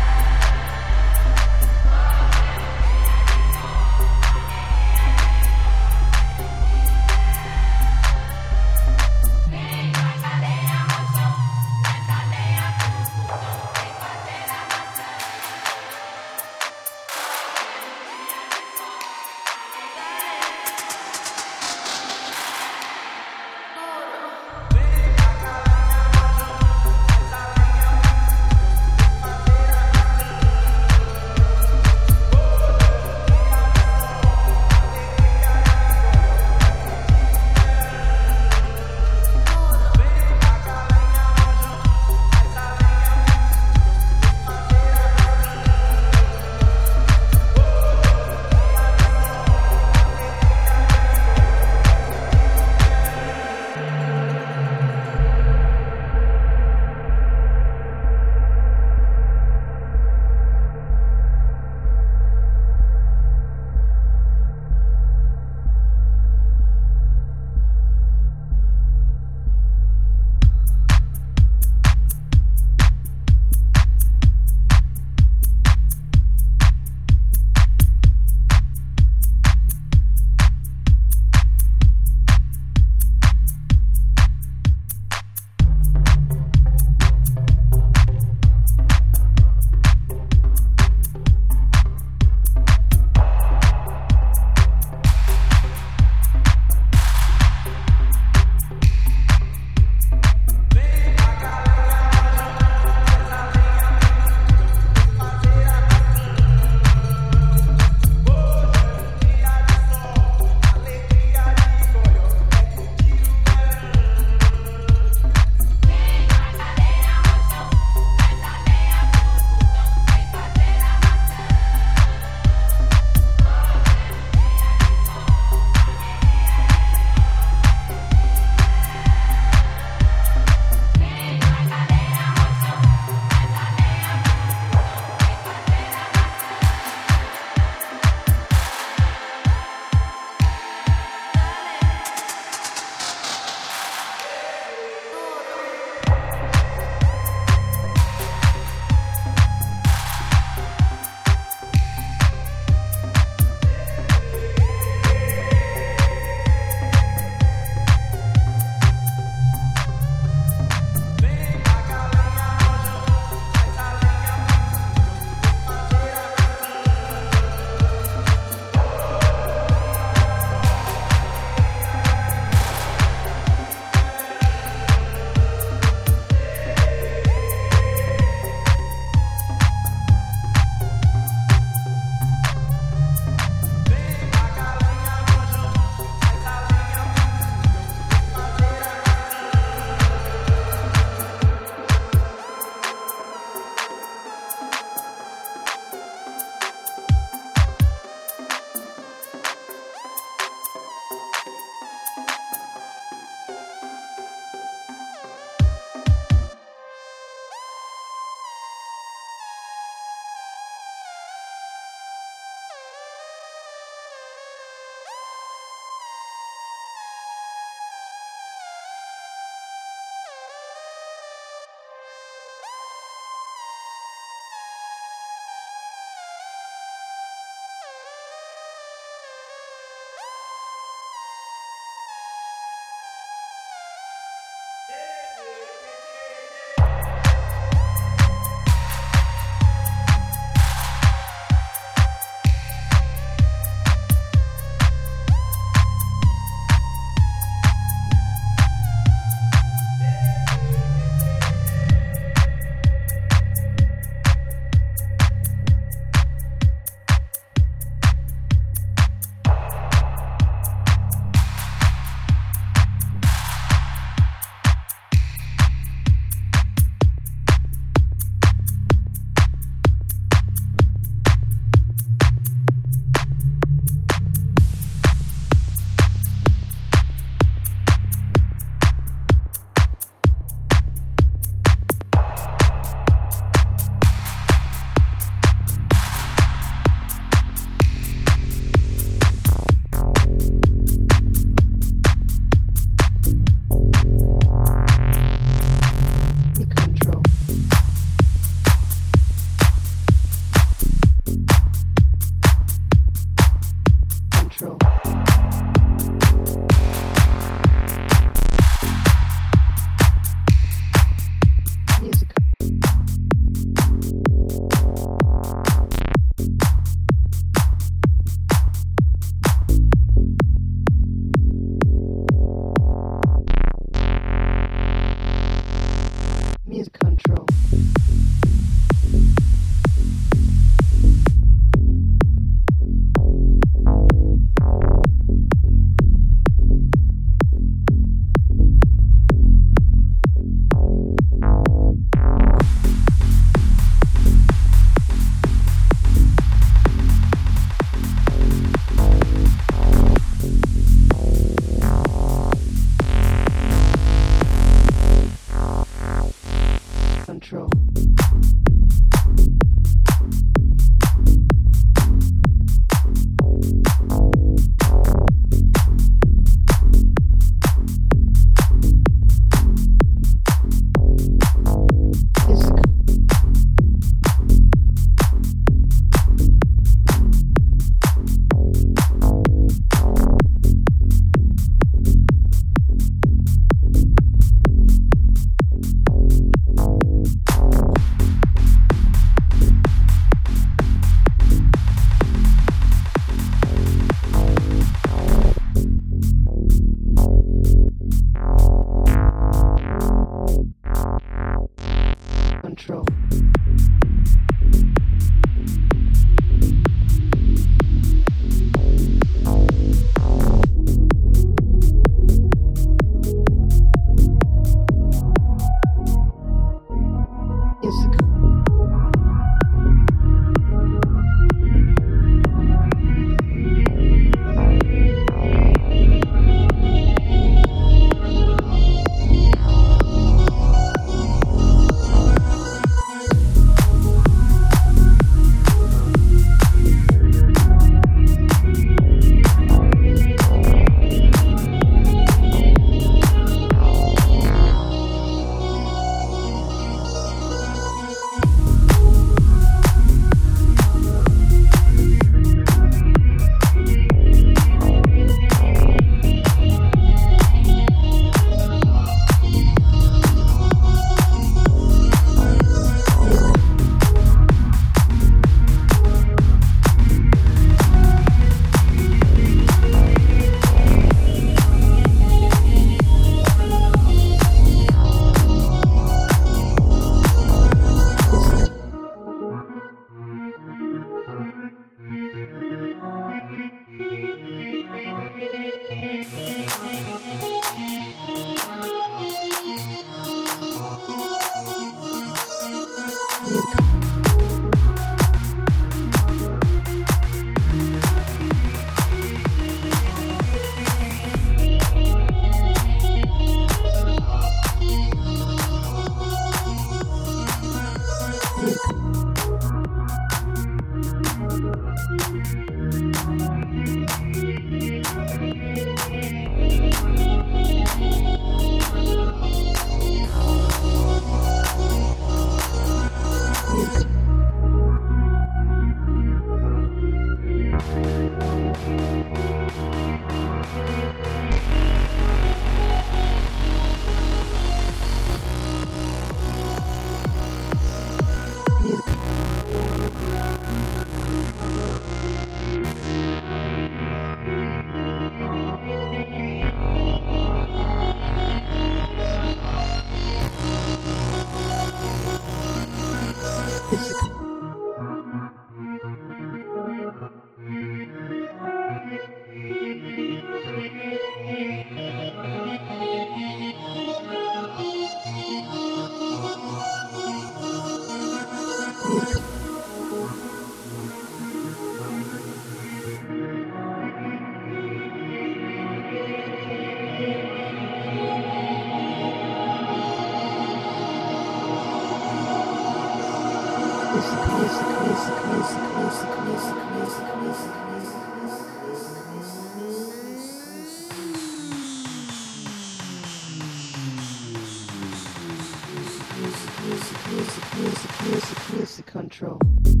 music, 597.01 597.31
music, 597.31 597.75
music, 597.77 598.21
music, 598.21 598.73
music 598.73 599.05
control. 599.07 600.00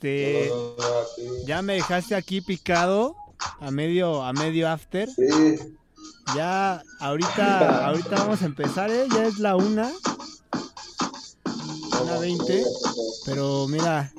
Este, 0.00 0.52
ya 1.44 1.60
me 1.60 1.74
dejaste 1.74 2.14
aquí 2.14 2.40
picado 2.40 3.16
a 3.60 3.72
medio 3.72 4.22
a 4.22 4.32
medio 4.32 4.68
after. 4.68 5.08
Sí, 5.10 5.56
Ya 6.36 6.82
ahorita 7.00 7.86
ahorita 7.86 8.10
vamos 8.10 8.42
a 8.42 8.46
empezar, 8.46 8.90
¿eh? 8.90 9.06
Ya 9.12 9.26
es 9.26 9.38
la 9.40 9.56
una, 9.56 9.90
una 12.00 12.18
veinte. 12.20 12.64
Pero 13.26 13.66
mira, 13.66 14.12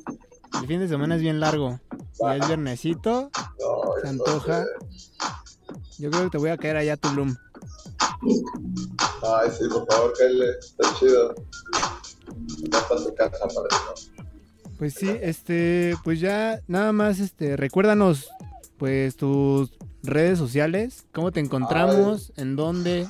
el 0.62 0.68
fin 0.68 0.82
de 0.82 0.90
semana 0.90 1.16
es 1.16 1.22
bien 1.22 1.40
largo. 1.40 1.80
Ya 2.20 2.36
es 2.36 2.46
viernesito, 2.46 3.32
no, 3.60 3.94
se 4.02 4.10
antoja. 4.10 4.66
Yo 5.98 6.12
creo 6.12 6.26
que 6.26 6.30
te 6.30 6.38
voy 6.40 6.50
a 6.50 6.58
caer 6.58 6.76
allá 6.76 6.94
a 6.94 6.98
Tulum. 6.98 7.38
Ay, 9.22 9.50
sí, 9.58 9.66
por 9.70 9.86
favor, 9.88 10.14
Kyle, 10.18 10.44
está 10.60 10.94
chido. 11.00 11.36
Ya 12.70 12.80
está 12.80 12.96
tu 12.98 13.16
casa 13.16 13.48
para 13.48 13.68
eso. 13.96 14.09
Pues 14.80 14.94
sí, 14.94 15.10
este, 15.22 15.94
pues 16.06 16.22
ya 16.22 16.62
nada 16.66 16.94
más, 16.94 17.20
este, 17.20 17.58
recuérdanos, 17.58 18.30
pues 18.78 19.18
tus 19.18 19.78
redes 20.04 20.40
sociales, 20.40 21.04
cómo 21.12 21.34
te 21.34 21.42
encontramos, 21.42 22.32
en 22.38 22.56
dónde. 22.56 23.06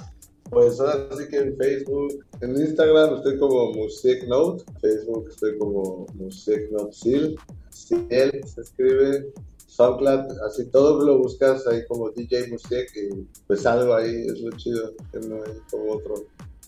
Pues 0.50 0.80
ahora 0.80 1.08
sí 1.16 1.26
que 1.30 1.38
en 1.38 1.56
Facebook, 1.58 2.26
en 2.42 2.60
Instagram 2.60 3.18
estoy 3.18 3.38
como 3.38 3.72
Music 3.74 4.24
Note, 4.28 4.64
Facebook 4.82 5.28
estoy 5.30 5.60
como 5.60 6.08
Music 6.16 6.72
Note 6.72 6.92
Seal, 6.92 7.36
Ciel 7.70 8.42
se 8.48 8.62
escribe, 8.62 9.32
SoundCloud, 9.68 10.40
así 10.48 10.66
todo 10.72 11.06
lo 11.06 11.20
buscas 11.20 11.68
ahí 11.68 11.86
como 11.88 12.10
DJ 12.10 12.48
Music 12.48 12.90
y 12.96 13.28
pues 13.46 13.64
algo 13.68 13.94
ahí, 13.94 14.26
es 14.26 14.42
lo 14.42 14.50
chido, 14.58 14.96
que 15.12 15.20
no 15.20 15.36
hay 15.36 15.54
como 15.70 15.94
otro. 15.94 16.16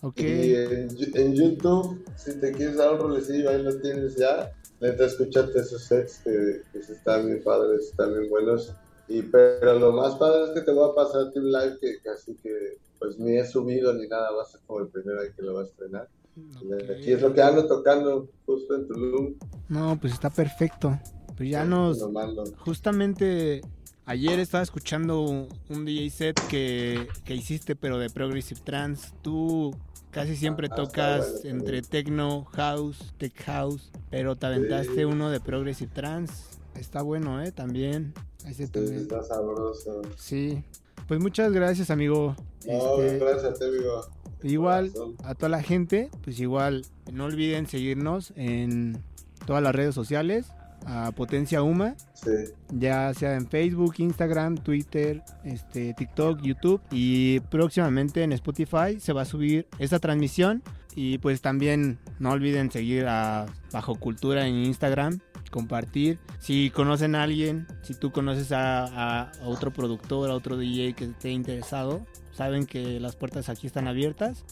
Ok, 0.02 0.20
Y 0.20 0.54
en, 0.54 0.88
en 1.14 1.34
YouTube, 1.34 2.04
si 2.16 2.38
te 2.38 2.52
quieres 2.52 2.76
dar 2.76 2.94
un 2.94 3.00
rolecillo, 3.00 3.50
ahí 3.50 3.62
lo 3.64 3.76
tienes 3.80 4.14
ya. 4.14 4.52
Neta, 4.82 5.06
escúchate 5.06 5.60
esos 5.60 5.84
sets 5.84 6.18
que, 6.24 6.62
que 6.72 6.82
sí 6.82 6.92
están 6.92 7.26
bien 7.26 7.42
padres, 7.44 7.86
están 7.90 8.12
bien 8.14 8.28
buenos. 8.28 8.72
Y, 9.06 9.22
pero 9.22 9.78
lo 9.78 9.92
más 9.92 10.16
padre 10.16 10.44
es 10.44 10.50
que 10.50 10.60
te 10.62 10.72
voy 10.72 10.90
a 10.90 10.94
pasar 10.94 11.30
un 11.34 11.52
live 11.52 11.78
que 11.80 12.00
casi 12.02 12.34
que 12.34 12.78
pues 12.98 13.18
ni 13.18 13.36
he 13.36 13.46
subido 13.46 13.92
ni 13.94 14.08
nada, 14.08 14.32
va 14.32 14.42
a 14.42 14.46
ser 14.46 14.60
como 14.66 14.80
el 14.80 14.88
primero 14.88 15.20
ahí 15.20 15.28
que 15.36 15.42
lo 15.42 15.54
va 15.54 15.62
a 15.62 15.64
estrenar. 15.64 16.08
Y 16.36 16.72
ok. 16.72 16.90
Aquí 16.96 17.12
es 17.12 17.22
lo 17.22 17.32
que 17.32 17.42
ando 17.42 17.66
tocando 17.66 18.28
justo 18.44 18.74
en 18.74 18.88
Tulum. 18.88 19.34
No, 19.68 19.98
pues 20.00 20.14
está 20.14 20.30
perfecto. 20.30 20.98
Pues 21.36 21.48
ya 21.50 21.64
nos, 21.64 21.98
Lo 21.98 22.10
mando. 22.10 22.44
justamente 22.58 23.60
ayer 24.06 24.38
estaba 24.38 24.62
escuchando 24.62 25.20
un, 25.20 25.84
DJ 25.84 26.10
set 26.10 26.40
que, 26.48 27.06
que 27.24 27.34
hiciste, 27.34 27.76
pero 27.76 27.98
de 27.98 28.10
Progressive 28.10 28.60
Trance. 28.64 29.10
Tú 29.22 29.74
casi 30.10 30.36
siempre 30.36 30.68
Ah, 30.70 30.74
tocas 30.74 31.44
entre 31.44 31.82
techno, 31.82 32.44
house, 32.52 33.14
tech 33.18 33.34
house, 33.44 33.90
pero 34.10 34.36
te 34.36 34.46
aventaste 34.46 34.94
Sí. 34.96 35.04
uno 35.04 35.30
de 35.30 35.40
Progressive 35.40 35.90
Trance. 35.94 36.34
Está 36.74 37.02
bueno, 37.02 37.42
¿eh? 37.42 37.52
También. 37.52 38.12
Ese 38.46 38.66
Sí, 38.66 38.72
también. 38.72 38.96
está 39.00 39.22
sabroso. 39.22 40.02
Sí. 40.16 40.62
Pues 41.08 41.20
muchas 41.20 41.52
gracias, 41.52 41.90
amigo. 41.90 42.34
No, 42.66 43.00
Este, 43.02 43.18
gracias 43.18 43.44
a 43.44 43.54
ti, 43.54 43.64
amigo. 43.64 44.06
igual 44.42 44.92
a 45.24 45.34
toda 45.34 45.48
la 45.48 45.62
gente, 45.62 46.10
pues 46.22 46.40
igual 46.40 46.84
no 47.12 47.24
olviden 47.26 47.66
seguirnos 47.66 48.32
en 48.36 48.98
todas 49.46 49.62
las 49.62 49.74
redes 49.74 49.94
sociales 49.94 50.46
a 50.86 51.12
Potencia 51.12 51.62
Uma, 51.62 51.94
Sí, 52.14 52.30
ya 52.70 53.12
sea 53.14 53.34
en 53.36 53.48
Facebook, 53.48 53.94
Instagram, 53.98 54.56
Twitter, 54.58 55.22
este, 55.44 55.92
TikTok, 55.94 56.40
YouTube 56.40 56.80
y 56.90 57.40
próximamente 57.40 58.22
en 58.22 58.32
Spotify 58.32 59.00
se 59.00 59.12
va 59.12 59.22
a 59.22 59.24
subir 59.24 59.66
esta 59.78 59.98
transmisión 59.98 60.62
y 60.94 61.18
pues 61.18 61.40
también 61.40 61.98
no 62.18 62.30
olviden 62.30 62.70
seguir 62.70 63.06
a 63.06 63.46
Bajo 63.72 63.96
Cultura 63.96 64.46
en 64.46 64.54
Instagram, 64.54 65.20
compartir. 65.50 66.18
Si 66.38 66.70
conocen 66.70 67.14
a 67.14 67.22
alguien, 67.24 67.66
si 67.82 67.94
tú 67.94 68.12
conoces 68.12 68.52
a, 68.52 68.84
a 69.24 69.32
otro 69.46 69.72
productor, 69.72 70.30
a 70.30 70.34
otro 70.34 70.56
DJ 70.56 70.94
que 70.94 71.04
esté 71.06 71.30
interesado, 71.30 72.06
saben 72.32 72.66
que 72.66 73.00
las 73.00 73.16
puertas 73.16 73.48
aquí 73.48 73.66
están 73.66 73.88
abiertas. 73.88 74.44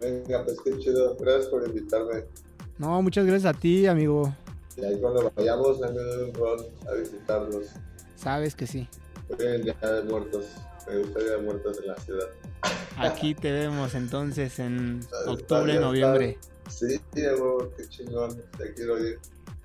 venga, 0.00 0.44
pues 0.44 0.58
qué 0.64 0.78
chido. 0.78 1.16
Gracias 1.20 1.46
por 1.46 1.66
invitarme. 1.66 2.24
No, 2.78 3.02
muchas 3.02 3.26
gracias 3.26 3.56
a 3.56 3.58
ti, 3.58 3.86
amigo. 3.86 4.32
Y 4.80 4.84
ahí 4.84 4.98
cuando 5.00 5.32
vayamos, 5.34 5.80
doy 5.80 6.28
un 6.28 6.34
rol 6.34 6.66
a 6.88 6.94
visitarlos. 6.94 7.66
Sabes 8.14 8.54
que 8.54 8.66
sí. 8.66 8.88
Hoy 9.28 9.46
el 9.46 9.64
Día 9.64 9.74
de 9.74 10.02
Muertos. 10.04 10.44
Me 10.86 10.98
gusta 10.98 11.18
el 11.18 11.24
Día 11.24 11.36
de 11.36 11.42
Muertos 11.42 11.78
en 11.80 11.86
la 11.88 11.96
ciudad. 11.96 12.26
Aquí 12.96 13.34
te 13.34 13.52
vemos 13.52 13.94
entonces 13.94 14.58
en 14.58 15.00
octubre, 15.26 15.72
bien, 15.72 15.80
noviembre. 15.80 16.38
Sí, 16.68 17.00
amor, 17.26 17.72
qué 17.76 17.88
chingón. 17.88 18.40
Te 18.56 18.72
quiero 18.74 19.04
ir. 19.04 19.18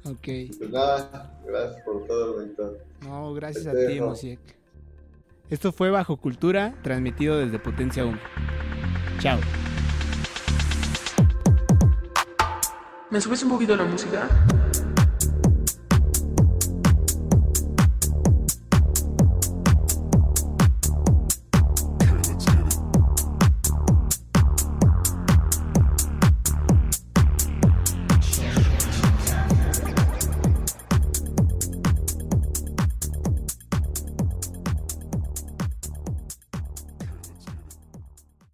Ok. 0.05 0.57
Pues 0.57 0.69
nada, 0.71 1.39
gracias 1.45 1.81
por 1.83 2.05
todo, 2.07 2.37
Benito. 2.37 2.77
No, 3.01 3.33
gracias 3.33 3.67
a 3.67 3.71
Te 3.71 3.87
ti, 3.87 3.93
dejo. 3.93 4.07
Mosiek. 4.07 4.39
Esto 5.49 5.71
fue 5.71 5.91
Bajo 5.91 6.17
Cultura, 6.17 6.73
transmitido 6.81 7.37
desde 7.37 7.59
Potencia 7.59 8.05
1. 8.05 8.17
Chao. 9.19 9.39
¿Me 13.11 13.21
subes 13.21 13.43
un 13.43 13.49
poquito 13.49 13.75
la 13.75 13.83
música? 13.83 14.27